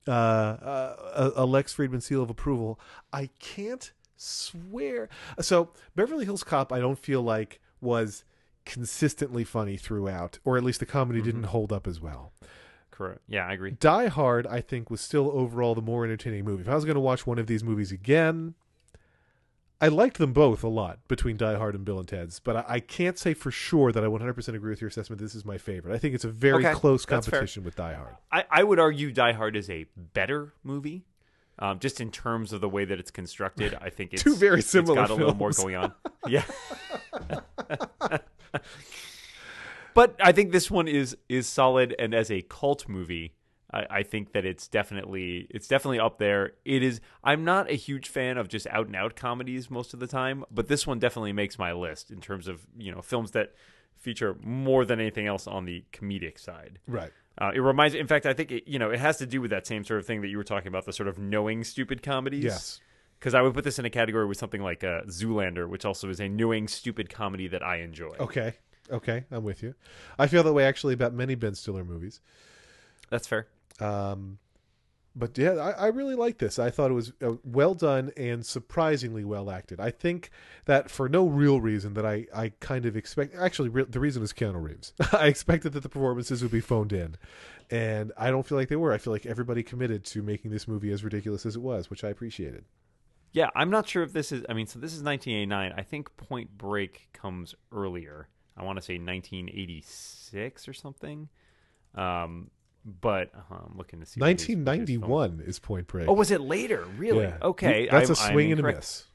uh, 0.08 0.12
uh, 0.12 1.32
a, 1.36 1.44
a 1.44 1.46
Lex 1.46 1.74
Friedman 1.74 2.02
seal 2.02 2.22
of 2.24 2.30
approval. 2.30 2.80
I 3.12 3.30
can't 3.40 3.92
swear. 4.16 5.10
So 5.42 5.72
Beverly 5.96 6.26
Hills 6.26 6.44
Cop, 6.44 6.72
I 6.72 6.80
don't 6.80 7.00
feel 7.00 7.22
like 7.22 7.60
was 7.82 8.24
consistently 8.66 9.44
funny 9.44 9.78
throughout, 9.78 10.40
or 10.44 10.58
at 10.58 10.64
least 10.64 10.80
the 10.80 10.86
comedy 10.86 11.20
Mm-hmm. 11.20 11.26
didn't 11.28 11.44
hold 11.46 11.72
up 11.74 11.86
as 11.88 12.00
well. 12.00 12.34
Correct. 12.96 13.20
Yeah, 13.28 13.46
I 13.46 13.54
agree. 13.54 13.72
Die 13.72 14.08
Hard, 14.08 14.48
I 14.48 14.62
think, 14.62 14.90
was 14.90 15.02
still 15.02 15.30
overall 15.32 15.76
the 15.76 15.82
more 15.82 16.06
entertaining 16.06 16.46
movie. 16.46 16.62
If 16.62 16.70
I 16.70 16.76
was 16.76 16.86
going 16.86 16.96
to 16.96 17.02
watch 17.02 17.28
one 17.28 17.38
of 17.38 17.46
these 17.48 17.62
movies 17.62 17.92
again, 17.92 18.54
I 19.82 19.90
liked 19.90 20.18
them 20.18 20.32
both 20.32 20.64
a 20.64 20.70
lot 20.70 21.06
between 21.10 21.36
Die 21.36 21.56
Hard 21.56 21.76
and 21.76 21.84
Bill 21.84 22.00
and 22.00 22.08
Ted's, 22.08 22.40
but 22.40 22.56
I, 22.56 22.66
I 22.68 22.80
can't 22.80 23.20
say 23.20 23.34
for 23.34 23.52
sure 23.52 23.92
that 23.92 24.02
I 24.02 24.08
100% 24.08 24.48
agree 24.56 24.70
with 24.70 24.80
your 24.80 24.88
assessment. 24.88 25.22
This 25.22 25.36
is 25.36 25.44
my 25.44 25.58
favorite. 25.58 25.94
I 25.94 25.98
think 25.98 26.16
it's 26.16 26.24
a 26.24 26.30
very 26.30 26.66
Okay, 26.66 26.74
close 26.74 27.06
competition 27.06 27.66
with 27.66 27.76
Die 27.76 27.94
Hard. 27.94 28.16
I, 28.32 28.46
I 28.50 28.64
would 28.64 28.80
argue 28.80 29.12
Die 29.12 29.34
Hard 29.34 29.58
is 29.58 29.70
a 29.70 29.86
better 30.14 30.54
movie, 30.64 31.04
um, 31.60 31.80
just 31.80 32.00
in 32.00 32.12
terms 32.12 32.54
of 32.54 32.62
the 32.62 32.70
way 32.70 32.86
that 32.86 32.98
it's 32.98 33.12
constructed. 33.12 33.78
I 33.82 33.90
think 33.90 34.14
it's 34.14 34.24
Two 34.24 34.38
very 34.38 34.62
similar 34.62 35.02
It's 35.02 35.10
got 35.10 35.14
a 35.14 35.20
little 35.20 35.36
more 35.36 35.52
going 35.52 35.76
on. 35.76 35.94
Yeah. 36.28 36.44
but 39.96 40.16
I 40.22 40.32
think 40.32 40.52
this 40.52 40.70
one 40.70 40.88
is 40.88 41.18
is 41.28 41.48
solid, 41.48 41.96
and 41.98 42.14
as 42.14 42.30
a 42.30 42.42
cult 42.44 42.88
movie, 42.88 43.34
I, 43.72 43.86
I 43.90 44.04
think 44.04 44.34
that 44.34 44.46
it's 44.46 44.68
definitely 44.68 45.48
it's 45.50 45.68
definitely 45.68 46.00
up 46.00 46.20
there. 46.20 46.52
It 46.66 46.84
is. 46.84 47.02
I'm 47.24 47.44
not 47.44 47.72
a 47.72 47.76
huge 47.76 48.10
fan 48.10 48.38
of 48.38 48.48
just 48.48 48.68
out 48.68 48.88
and 48.88 48.96
out 48.96 49.16
comedies 49.16 49.72
most 49.72 49.94
of 49.94 50.00
the 50.00 50.08
time, 50.08 50.44
but 50.52 50.68
this 50.68 50.86
one 50.86 51.00
definitely 51.00 51.34
makes 51.34 51.58
my 51.58 51.72
list 51.72 52.12
in 52.12 52.22
terms 52.22 52.48
of 52.48 52.68
you 52.78 52.92
know 52.92 53.02
films 53.02 53.32
that 53.32 53.54
feature 53.96 54.36
more 54.44 54.86
than 54.86 55.00
anything 55.00 55.28
else 55.28 55.48
on 55.48 55.66
the 55.66 55.84
comedic 55.92 56.38
side. 56.38 56.80
Right. 56.88 57.12
Uh, 57.38 57.52
it 57.54 57.60
reminds, 57.60 57.96
in 57.96 58.08
fact, 58.08 58.26
I 58.26 58.34
think 58.34 58.52
it, 58.52 58.68
you 58.68 58.80
know 58.80 58.92
it 58.92 59.00
has 59.00 59.18
to 59.18 59.26
do 59.26 59.42
with 59.42 59.52
that 59.52 59.66
same 59.66 59.84
sort 59.84 60.00
of 60.00 60.06
thing 60.06 60.22
that 60.22 60.28
you 60.28 60.38
were 60.38 60.44
talking 60.44 60.68
about, 60.68 60.86
the 60.86 60.94
sort 60.94 61.08
of 61.08 61.18
knowing 61.18 61.64
stupid 61.64 62.04
comedies. 62.04 62.44
Yes. 62.44 62.82
Because 63.18 63.34
I 63.34 63.42
would 63.42 63.54
put 63.54 63.64
this 63.64 63.80
in 63.80 63.86
a 63.86 63.90
category 63.90 64.26
with 64.26 64.38
something 64.38 64.62
like 64.62 64.84
uh, 64.84 65.02
Zoolander, 65.08 65.70
which 65.70 65.86
also 65.86 66.10
is 66.10 66.20
a 66.20 66.28
knowing 66.28 66.68
stupid 66.68 67.10
comedy 67.10 67.48
that 67.48 67.64
I 67.64 67.78
enjoy. 67.78 68.16
Okay. 68.20 68.56
Okay. 68.92 69.26
I'm 69.32 69.44
with 69.44 69.64
you. 69.64 69.76
I 70.18 70.28
feel 70.28 70.44
that 70.44 70.54
way 70.54 70.66
actually 70.66 70.94
about 70.94 71.14
many 71.14 71.36
Ben 71.36 71.56
Stiller 71.56 71.84
movies. 71.84 72.22
That's 73.10 73.28
fair. 73.28 73.48
Um, 73.80 74.40
but 75.16 75.38
yeah, 75.38 75.54
I, 75.54 75.72
I 75.72 75.88
really 75.88 76.16
like 76.16 76.40
this. 76.40 76.60
I 76.60 76.70
thought 76.70 76.92
it 76.92 76.96
was 76.96 77.14
uh, 77.24 77.36
well 77.46 77.74
done 77.74 78.12
and 78.18 78.46
surprisingly 78.46 79.24
well 79.24 79.50
acted. 79.50 79.80
I 79.80 79.90
think 79.92 80.30
that 80.66 80.92
for 80.92 81.08
no 81.08 81.26
real 81.26 81.62
reason 81.62 81.94
that 81.94 82.06
I, 82.06 82.28
I 82.36 82.50
kind 82.60 82.86
of 82.86 82.98
expect. 82.98 83.34
Actually, 83.36 83.70
re- 83.70 83.86
the 83.86 84.02
reason 84.02 84.22
is 84.24 84.34
Keanu 84.34 84.62
Reeves. 84.62 84.94
I 85.14 85.28
expected 85.28 85.72
that 85.74 85.84
the 85.84 85.90
performances 85.90 86.42
would 86.42 86.52
be 86.52 86.60
phoned 86.60 86.92
in, 86.92 87.16
and 87.72 88.12
I 88.18 88.30
don't 88.30 88.46
feel 88.46 88.58
like 88.58 88.68
they 88.68 88.76
were. 88.76 88.92
I 88.92 88.98
feel 88.98 89.14
like 89.14 89.26
everybody 89.26 89.64
committed 89.64 90.04
to 90.06 90.22
making 90.22 90.52
this 90.52 90.68
movie 90.68 90.92
as 90.92 91.04
ridiculous 91.04 91.46
as 91.46 91.56
it 91.56 91.62
was, 91.62 91.90
which 91.90 92.04
I 92.04 92.10
appreciated. 92.10 92.66
Yeah, 93.32 93.50
I'm 93.56 93.70
not 93.70 93.88
sure 93.88 94.04
if 94.04 94.12
this 94.12 94.34
is. 94.34 94.46
I 94.50 94.54
mean, 94.54 94.68
so 94.68 94.80
this 94.80 94.92
is 94.92 95.02
1989. 95.02 95.74
I 95.78 95.82
think 95.82 96.16
Point 96.18 96.58
Break 96.58 97.08
comes 97.14 97.56
earlier. 97.72 98.28
I 98.58 98.64
want 98.64 98.78
to 98.78 98.82
say 98.82 98.98
1986 98.98 100.68
or 100.68 100.74
something. 100.74 101.30
Um, 101.94 102.50
but 102.86 103.32
uh, 103.36 103.56
I'm 103.56 103.78
looking 103.78 104.00
to 104.00 104.06
see. 104.06 104.20
what 104.20 104.28
his- 104.40 104.48
what 104.48 104.48
his 104.48 104.56
film- 104.56 104.66
1991 104.66 105.42
is 105.48 105.60
Point 105.60 105.88
Break. 105.88 106.08
Oh, 106.08 106.14
was 106.14 106.32
it 106.32 106.42
later? 106.42 106.86
Really? 106.98 107.24
Yeah. 107.26 107.38
Okay, 107.42 107.88
that's 107.90 108.10
I'm- 108.10 108.30
a 108.30 108.32
swing 108.34 108.52
and 108.52 108.60
a 108.62 108.64
miss. 108.64 109.06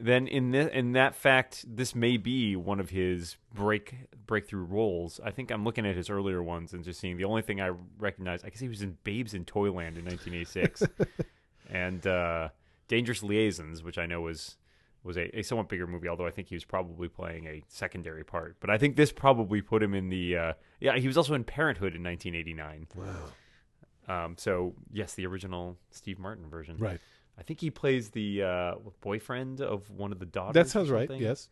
then 0.00 0.26
in 0.26 0.50
this, 0.50 0.70
in 0.72 0.92
that 0.92 1.14
fact, 1.14 1.64
this 1.68 1.94
may 1.94 2.16
be 2.16 2.56
one 2.56 2.80
of 2.80 2.90
his 2.90 3.36
break 3.52 3.94
breakthrough 4.26 4.64
roles. 4.64 5.20
I 5.22 5.30
think 5.30 5.50
I'm 5.50 5.64
looking 5.64 5.84
at 5.84 5.94
his 5.94 6.08
earlier 6.08 6.42
ones 6.42 6.72
and 6.72 6.82
just 6.84 7.00
seeing 7.00 7.18
the 7.18 7.24
only 7.24 7.42
thing 7.42 7.60
I 7.60 7.72
recognize. 7.98 8.42
I 8.44 8.48
guess 8.48 8.60
he 8.60 8.68
was 8.68 8.80
in 8.82 8.96
Babes 9.04 9.34
in 9.34 9.44
Toyland 9.44 9.98
in 9.98 10.04
1986, 10.06 10.84
and 11.70 12.06
uh, 12.06 12.48
Dangerous 12.88 13.22
Liaisons, 13.22 13.82
which 13.82 13.98
I 13.98 14.06
know 14.06 14.22
was 14.22 14.56
was 15.04 15.16
a, 15.16 15.38
a 15.38 15.42
somewhat 15.42 15.68
bigger 15.68 15.86
movie. 15.86 16.08
Although 16.08 16.26
I 16.26 16.30
think 16.30 16.48
he 16.48 16.54
was 16.54 16.64
probably 16.64 17.08
playing 17.08 17.46
a 17.46 17.62
secondary 17.68 18.24
part. 18.24 18.56
But 18.60 18.70
I 18.70 18.78
think 18.78 18.96
this 18.96 19.12
probably 19.12 19.62
put 19.62 19.82
him 19.82 19.94
in 19.94 20.08
the 20.08 20.36
uh, 20.36 20.52
yeah. 20.80 20.96
He 20.96 21.06
was 21.06 21.16
also 21.16 21.34
in 21.34 21.44
Parenthood 21.44 21.94
in 21.94 22.02
1989. 22.02 22.88
Wow. 22.94 24.24
Um, 24.24 24.34
so 24.36 24.74
yes, 24.92 25.14
the 25.14 25.26
original 25.26 25.76
Steve 25.90 26.18
Martin 26.18 26.48
version. 26.48 26.76
Right. 26.78 27.00
I 27.38 27.42
think 27.42 27.60
he 27.60 27.70
plays 27.70 28.10
the 28.10 28.42
uh, 28.42 28.74
boyfriend 29.00 29.60
of 29.60 29.88
one 29.90 30.12
of 30.12 30.18
the 30.18 30.26
daughters. 30.26 30.54
That 30.54 30.68
sounds 30.68 30.90
right. 30.90 31.10
Yes. 31.10 31.48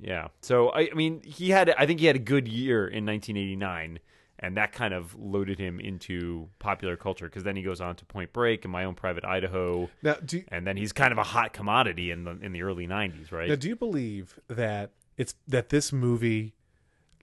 Yeah. 0.00 0.28
So 0.40 0.70
I, 0.70 0.88
I 0.90 0.94
mean, 0.94 1.22
he 1.22 1.50
had. 1.50 1.70
I 1.70 1.86
think 1.86 2.00
he 2.00 2.06
had 2.06 2.16
a 2.16 2.20
good 2.20 2.48
year 2.48 2.86
in 2.86 3.06
1989, 3.06 3.98
and 4.40 4.56
that 4.56 4.72
kind 4.72 4.92
of 4.94 5.14
loaded 5.18 5.58
him 5.58 5.78
into 5.78 6.48
popular 6.58 6.96
culture 6.96 7.26
because 7.26 7.44
then 7.44 7.54
he 7.56 7.62
goes 7.62 7.80
on 7.80 7.94
to 7.96 8.04
Point 8.04 8.32
Break 8.32 8.64
and 8.64 8.72
My 8.72 8.84
Own 8.84 8.94
Private 8.94 9.24
Idaho, 9.24 9.88
Now, 10.02 10.14
do 10.24 10.38
you, 10.38 10.44
and 10.48 10.66
then 10.66 10.76
he's 10.76 10.92
kind 10.92 11.12
of 11.12 11.18
a 11.18 11.22
hot 11.22 11.52
commodity 11.52 12.10
in 12.10 12.24
the 12.24 12.38
in 12.40 12.52
the 12.52 12.62
early 12.62 12.86
90s, 12.86 13.30
right? 13.30 13.48
now 13.48 13.54
do 13.56 13.68
you 13.68 13.76
believe 13.76 14.40
that 14.48 14.90
it's 15.16 15.34
that 15.46 15.68
this 15.68 15.92
movie 15.92 16.54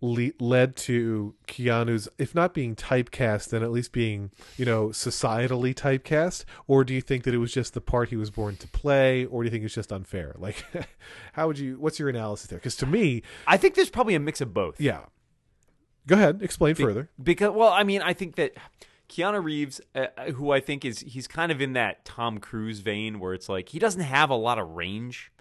le- 0.01 0.30
led 0.39 0.75
to 0.75 1.34
Keanu's, 1.47 2.08
if 2.19 2.36
not 2.36 2.53
being 2.53 2.75
typecast, 2.75 3.49
then 3.49 3.63
at 3.63 3.71
least 3.71 3.91
being 3.91 4.30
you 4.56 4.65
know 4.65 4.89
societally 4.89 5.73
typecast, 5.73 6.45
or 6.67 6.84
do 6.84 6.93
you 6.93 7.01
think 7.01 7.23
that 7.23 7.34
it 7.34 7.39
was 7.39 7.51
just 7.51 7.73
the 7.73 7.82
part 7.82 8.10
he 8.10 8.15
was 8.15 8.30
born 8.30 8.56
to 8.58 8.67
play, 8.67 9.25
or 9.25 9.41
do 9.41 9.47
you 9.47 9.51
think 9.51 9.63
it's 9.65 9.73
just 9.73 9.91
unfair? 9.91 10.36
Like, 10.38 10.63
how 11.34 11.47
would 11.47 11.58
you? 11.58 11.77
What's 11.80 11.97
your 11.99 12.10
analysis 12.10 12.47
there? 12.49 12.60
Because 12.60 12.75
to 12.77 12.86
me, 12.86 13.23
I 13.47 13.58
think 13.58 13.73
there's 13.73 13.89
probably 13.89 14.13
a 14.15 14.19
mix 14.19 14.39
of 14.41 14.53
both. 14.53 14.80
yeah. 14.80 15.06
Go 16.08 16.15
ahead, 16.15 16.41
explain 16.41 16.74
further. 16.76 17.10
Because, 17.22 17.52
well, 17.52 17.70
I 17.70 17.84
mean, 17.84 18.02
I 18.02 18.13
think 18.13 18.36
that 18.36 18.54
Keanu 19.10 19.43
Reeves, 19.43 19.82
uh, 19.93 20.08
who 20.36 20.52
I 20.52 20.62
think 20.62 20.86
is 20.86 21.00
he's 21.02 21.28
kind 21.28 21.52
of 21.52 21.62
in 21.62 21.74
that 21.74 22.06
Tom 22.06 22.39
Cruise 22.39 22.80
vein 22.80 23.20
where 23.20 23.34
it's 23.34 23.50
like 23.50 23.70
he 23.70 23.80
doesn't 23.80 24.02
have 24.02 24.30
a 24.30 24.36
lot 24.36 24.58
of 24.58 24.70
range, 24.70 25.32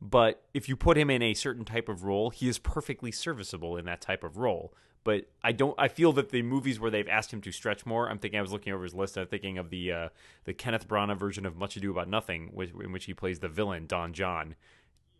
but 0.00 0.42
if 0.54 0.68
you 0.68 0.76
put 0.76 0.96
him 0.96 1.10
in 1.10 1.20
a 1.20 1.34
certain 1.34 1.64
type 1.64 1.88
of 1.88 2.04
role, 2.04 2.30
he 2.30 2.48
is 2.48 2.58
perfectly 2.58 3.10
serviceable 3.10 3.76
in 3.76 3.84
that 3.86 4.00
type 4.00 4.22
of 4.22 4.36
role. 4.36 4.72
But 5.02 5.28
I 5.42 5.52
don't. 5.52 5.74
I 5.78 5.88
feel 5.88 6.12
that 6.14 6.30
the 6.30 6.42
movies 6.42 6.80
where 6.80 6.90
they've 6.90 7.08
asked 7.08 7.32
him 7.32 7.42
to 7.42 7.52
stretch 7.52 7.84
more. 7.84 8.08
I'm 8.08 8.18
thinking. 8.18 8.38
I 8.38 8.42
was 8.42 8.52
looking 8.52 8.72
over 8.72 8.84
his 8.84 8.94
list. 8.94 9.18
I'm 9.18 9.26
thinking 9.26 9.58
of 9.58 9.68
the 9.68 9.92
uh, 9.92 10.08
the 10.44 10.54
Kenneth 10.54 10.88
Branagh 10.88 11.18
version 11.18 11.44
of 11.44 11.56
Much 11.56 11.76
Ado 11.76 11.90
About 11.90 12.08
Nothing, 12.08 12.50
which, 12.54 12.70
in 12.70 12.90
which 12.90 13.04
he 13.04 13.14
plays 13.14 13.40
the 13.40 13.48
villain 13.48 13.86
Don 13.86 14.14
John. 14.14 14.54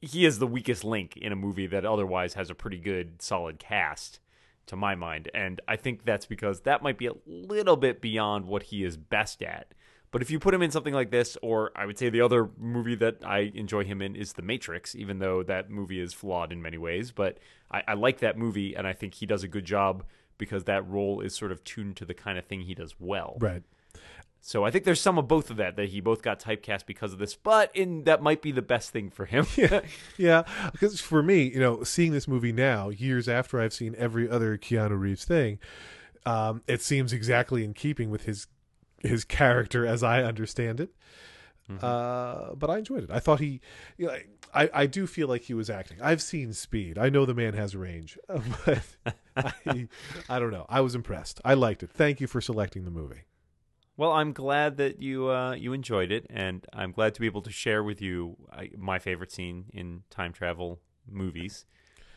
He 0.00 0.24
is 0.24 0.38
the 0.38 0.46
weakest 0.46 0.84
link 0.84 1.16
in 1.16 1.32
a 1.32 1.36
movie 1.36 1.66
that 1.66 1.84
otherwise 1.84 2.34
has 2.34 2.48
a 2.48 2.54
pretty 2.54 2.78
good, 2.78 3.20
solid 3.20 3.58
cast 3.58 4.20
to 4.66 4.76
my 4.76 4.94
mind. 4.94 5.30
And 5.34 5.60
I 5.68 5.76
think 5.76 6.04
that's 6.04 6.26
because 6.26 6.60
that 6.60 6.82
might 6.82 6.98
be 6.98 7.06
a 7.06 7.14
little 7.26 7.76
bit 7.76 8.00
beyond 8.00 8.46
what 8.46 8.64
he 8.64 8.84
is 8.84 8.96
best 8.96 9.42
at. 9.42 9.68
But 10.10 10.22
if 10.22 10.30
you 10.30 10.38
put 10.38 10.54
him 10.54 10.62
in 10.62 10.70
something 10.70 10.94
like 10.94 11.10
this, 11.10 11.36
or 11.42 11.72
I 11.74 11.86
would 11.86 11.98
say 11.98 12.08
the 12.08 12.20
other 12.20 12.48
movie 12.56 12.94
that 12.94 13.16
I 13.26 13.50
enjoy 13.52 13.82
him 13.82 14.00
in 14.00 14.14
is 14.14 14.34
The 14.34 14.42
Matrix, 14.42 14.94
even 14.94 15.18
though 15.18 15.42
that 15.42 15.70
movie 15.70 15.98
is 15.98 16.14
flawed 16.14 16.52
in 16.52 16.62
many 16.62 16.78
ways. 16.78 17.10
But 17.10 17.38
I, 17.68 17.82
I 17.88 17.94
like 17.94 18.20
that 18.20 18.38
movie, 18.38 18.76
and 18.76 18.86
I 18.86 18.92
think 18.92 19.14
he 19.14 19.26
does 19.26 19.42
a 19.42 19.48
good 19.48 19.64
job 19.64 20.04
because 20.38 20.64
that 20.64 20.88
role 20.88 21.20
is 21.20 21.34
sort 21.34 21.50
of 21.50 21.64
tuned 21.64 21.96
to 21.96 22.04
the 22.04 22.14
kind 22.14 22.38
of 22.38 22.44
thing 22.44 22.60
he 22.60 22.74
does 22.74 22.94
well. 23.00 23.38
Right. 23.40 23.64
So 24.46 24.62
I 24.62 24.70
think 24.70 24.84
there's 24.84 25.00
some 25.00 25.16
of 25.16 25.26
both 25.26 25.50
of 25.50 25.56
that 25.56 25.76
that 25.76 25.88
he 25.88 26.02
both 26.02 26.20
got 26.20 26.38
typecast 26.38 26.84
because 26.84 27.14
of 27.14 27.18
this, 27.18 27.34
but 27.34 27.74
in 27.74 28.04
that 28.04 28.22
might 28.22 28.42
be 28.42 28.52
the 28.52 28.60
best 28.60 28.90
thing 28.90 29.08
for 29.08 29.24
him. 29.24 29.46
yeah, 29.56 29.80
yeah. 30.18 30.42
Because 30.70 31.00
for 31.00 31.22
me, 31.22 31.44
you 31.44 31.58
know, 31.58 31.82
seeing 31.82 32.12
this 32.12 32.28
movie 32.28 32.52
now, 32.52 32.90
years 32.90 33.26
after 33.26 33.58
I've 33.58 33.72
seen 33.72 33.94
every 33.96 34.28
other 34.28 34.58
Keanu 34.58 35.00
Reeves 35.00 35.24
thing, 35.24 35.60
um, 36.26 36.60
it 36.66 36.82
seems 36.82 37.10
exactly 37.10 37.64
in 37.64 37.72
keeping 37.72 38.10
with 38.10 38.24
his 38.24 38.46
his 39.00 39.24
character 39.24 39.86
as 39.86 40.02
I 40.02 40.22
understand 40.22 40.78
it. 40.78 40.90
Uh, 41.82 42.54
but 42.54 42.68
I 42.68 42.76
enjoyed 42.76 43.04
it. 43.04 43.10
I 43.10 43.20
thought 43.20 43.40
he, 43.40 43.62
you 43.96 44.08
know, 44.08 44.16
I, 44.52 44.68
I 44.74 44.86
do 44.86 45.06
feel 45.06 45.26
like 45.26 45.44
he 45.44 45.54
was 45.54 45.70
acting. 45.70 45.96
I've 46.02 46.20
seen 46.20 46.52
Speed. 46.52 46.98
I 46.98 47.08
know 47.08 47.24
the 47.24 47.32
man 47.32 47.54
has 47.54 47.74
range, 47.74 48.18
but 48.66 48.82
I, 49.34 49.88
I 50.28 50.38
don't 50.38 50.50
know. 50.50 50.66
I 50.68 50.82
was 50.82 50.94
impressed. 50.94 51.40
I 51.46 51.54
liked 51.54 51.82
it. 51.82 51.90
Thank 51.90 52.20
you 52.20 52.26
for 52.26 52.42
selecting 52.42 52.84
the 52.84 52.90
movie. 52.90 53.22
Well, 53.96 54.10
I'm 54.10 54.32
glad 54.32 54.76
that 54.78 55.00
you 55.00 55.30
uh, 55.30 55.52
you 55.52 55.72
enjoyed 55.72 56.10
it, 56.10 56.26
and 56.28 56.66
I'm 56.72 56.90
glad 56.90 57.14
to 57.14 57.20
be 57.20 57.26
able 57.26 57.42
to 57.42 57.50
share 57.50 57.82
with 57.82 58.02
you 58.02 58.36
uh, 58.52 58.64
my 58.76 58.98
favorite 58.98 59.30
scene 59.30 59.66
in 59.72 60.02
time 60.10 60.32
travel 60.32 60.80
movies, 61.08 61.64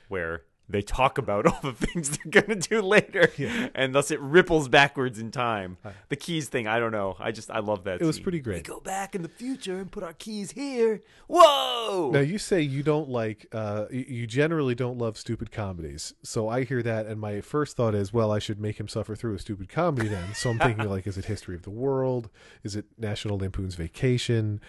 where 0.07 0.43
they 0.69 0.81
talk 0.81 1.17
about 1.17 1.45
all 1.47 1.59
the 1.61 1.71
things 1.73 2.17
they're 2.23 2.41
gonna 2.41 2.55
do 2.59 2.81
later, 2.81 3.31
Yeah. 3.37 3.69
and 3.73 3.95
thus 3.95 4.11
it 4.11 4.19
ripples 4.19 4.67
backwards 4.67 5.17
in 5.19 5.31
time. 5.31 5.77
The 6.09 6.15
keys 6.17 6.49
thing, 6.49 6.67
I 6.67 6.79
don't 6.79 6.91
know. 6.91 7.15
I 7.19 7.31
just 7.31 7.49
I 7.49 7.59
love 7.59 7.85
that. 7.85 8.01
It 8.01 8.05
was 8.05 8.19
pretty 8.19 8.39
great. 8.41 8.67
We 8.67 8.73
go 8.73 8.79
back 8.81 9.15
in 9.15 9.21
the 9.21 9.29
future 9.29 9.79
and 9.79 9.89
put 9.91 10.03
our 10.03 10.13
keys 10.13 10.51
here. 10.51 11.01
Whoa! 11.27 12.11
Now 12.13 12.19
you 12.19 12.37
say 12.37 12.61
you 12.61 12.83
don't 12.83 13.09
like, 13.09 13.45
uh, 13.53 13.85
you- 13.91 14.05
you 14.07 14.27
generally 14.27 14.75
don't 14.75 14.97
love 14.97 15.17
stupid 15.17 15.51
comedies. 15.51 16.13
So 16.23 16.49
I 16.49 16.63
hear 16.65 16.83
that, 16.83 17.05
and 17.05 17.19
my 17.19 17.39
first 17.41 17.77
thought 17.77 17.95
is, 17.95 18.11
well, 18.11 18.31
I 18.31 18.39
should 18.39 18.59
make 18.59 18.79
him 18.79 18.87
suffer 18.87 19.15
through 19.15 19.35
a 19.35 19.39
stupid 19.39 19.69
comedy 19.69 20.07
then. 20.09 20.33
So 20.33 20.49
I'm 20.49 20.59
thinking, 20.59 20.89
like, 20.89 21.07
is 21.07 21.17
it 21.17 21.25
History 21.25 21.55
of 21.55 21.63
the 21.63 21.69
World? 21.69 22.29
Is 22.63 22.75
it 22.75 22.85
National 22.97 23.37
Lampoon's 23.37 23.75
Vacation? 23.75 24.59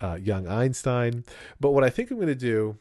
Uh, 0.00 0.18
Young 0.22 0.46
Einstein? 0.46 1.24
But 1.60 1.70
what 1.72 1.82
I 1.84 1.90
think 1.90 2.10
I'm 2.10 2.16
going 2.18 2.28
to 2.28 2.34
do, 2.34 2.76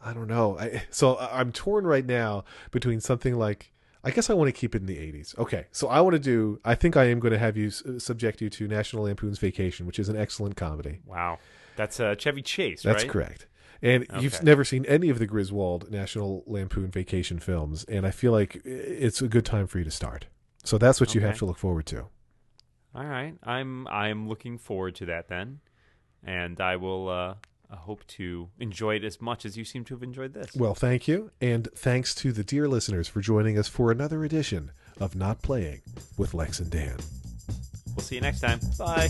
I 0.00 0.12
don't 0.12 0.28
know. 0.28 0.58
I, 0.58 0.82
so 0.90 1.18
I'm 1.18 1.52
torn 1.52 1.86
right 1.86 2.06
now 2.06 2.44
between 2.70 3.00
something 3.00 3.36
like. 3.36 3.72
I 4.04 4.12
guess 4.12 4.30
I 4.30 4.34
want 4.34 4.46
to 4.46 4.52
keep 4.52 4.76
it 4.76 4.80
in 4.80 4.86
the 4.86 4.96
80s. 4.96 5.36
Okay, 5.38 5.66
so 5.72 5.88
I 5.88 6.00
want 6.00 6.14
to 6.14 6.20
do. 6.20 6.60
I 6.64 6.76
think 6.76 6.96
I 6.96 7.06
am 7.06 7.18
going 7.18 7.32
to 7.32 7.38
have 7.38 7.56
you 7.56 7.68
subject 7.68 8.40
you 8.40 8.48
to 8.48 8.68
National 8.68 9.02
Lampoon's 9.02 9.40
Vacation, 9.40 9.86
which 9.86 9.98
is 9.98 10.08
an 10.08 10.16
excellent 10.16 10.54
comedy. 10.56 11.00
wow, 11.04 11.40
that's 11.74 11.98
uh, 11.98 12.14
Chevy 12.14 12.40
Chase, 12.40 12.82
That's 12.82 13.02
right? 13.02 13.10
correct. 13.10 13.46
And 13.82 14.06
you've 14.20 14.42
never 14.42 14.64
seen 14.64 14.84
any 14.86 15.08
of 15.08 15.18
the 15.18 15.26
Griswold 15.26 15.90
National 15.90 16.44
Lampoon 16.46 16.90
Vacation 16.90 17.38
films, 17.40 17.84
and 17.84 18.06
I 18.06 18.12
feel 18.12 18.30
like 18.32 18.60
it's 18.64 19.20
a 19.20 19.28
good 19.28 19.44
time 19.44 19.66
for 19.66 19.78
you 19.78 19.84
to 19.84 19.90
start. 19.90 20.26
So 20.64 20.78
that's 20.78 21.00
what 21.00 21.14
you 21.14 21.20
have 21.22 21.38
to 21.38 21.44
look 21.44 21.58
forward 21.58 21.86
to. 21.86 22.06
All 22.94 23.04
right, 23.04 23.34
I'm 23.42 23.86
I'm 23.88 24.28
looking 24.28 24.58
forward 24.58 24.94
to 24.96 25.06
that 25.06 25.28
then, 25.28 25.58
and 26.24 26.60
I 26.60 26.76
will 26.76 27.08
uh, 27.08 27.34
I 27.70 27.76
hope 27.76 28.06
to 28.08 28.48
enjoy 28.58 28.96
it 28.96 29.04
as 29.04 29.20
much 29.20 29.44
as 29.44 29.56
you 29.56 29.64
seem 29.64 29.84
to 29.84 29.94
have 29.94 30.02
enjoyed 30.02 30.32
this. 30.32 30.54
Well, 30.56 30.74
thank 30.74 31.06
you, 31.06 31.30
and 31.40 31.68
thanks 31.74 32.14
to 32.16 32.32
the 32.32 32.42
dear 32.42 32.66
listeners 32.66 33.08
for 33.08 33.20
joining 33.20 33.58
us 33.58 33.68
for 33.68 33.90
another 33.90 34.24
edition 34.24 34.70
of 34.98 35.14
Not 35.14 35.42
Playing 35.42 35.82
with 36.16 36.32
Lex 36.34 36.60
and 36.60 36.70
Dan. 36.70 36.96
We'll 37.94 38.04
see 38.04 38.14
you 38.14 38.20
next 38.20 38.40
time. 38.40 38.60
Bye. 38.78 39.08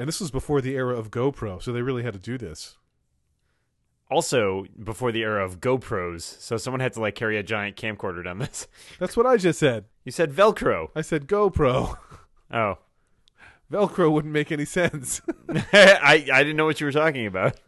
And 0.00 0.08
this 0.08 0.18
was 0.18 0.30
before 0.30 0.62
the 0.62 0.76
era 0.76 0.98
of 0.98 1.10
GoPro, 1.10 1.62
so 1.62 1.72
they 1.72 1.82
really 1.82 2.04
had 2.04 2.14
to 2.14 2.18
do 2.18 2.38
this. 2.38 2.78
Also, 4.10 4.64
before 4.82 5.12
the 5.12 5.20
era 5.20 5.44
of 5.44 5.60
GoPros, 5.60 6.22
so 6.22 6.56
someone 6.56 6.80
had 6.80 6.94
to 6.94 7.00
like 7.02 7.14
carry 7.14 7.36
a 7.36 7.42
giant 7.42 7.76
camcorder 7.76 8.24
down 8.24 8.38
this. 8.38 8.66
That's 8.98 9.14
what 9.14 9.26
I 9.26 9.36
just 9.36 9.58
said. 9.58 9.84
You 10.06 10.10
said 10.10 10.32
Velcro. 10.32 10.88
I 10.96 11.02
said 11.02 11.28
GoPro. 11.28 11.98
Oh, 12.52 12.78
Velcro 13.70 14.10
wouldn't 14.10 14.34
make 14.34 14.50
any 14.50 14.64
sense. 14.64 15.20
I 15.48 16.26
I 16.32 16.42
didn't 16.42 16.56
know 16.56 16.64
what 16.64 16.80
you 16.80 16.86
were 16.86 16.90
talking 16.90 17.26
about. 17.26 17.60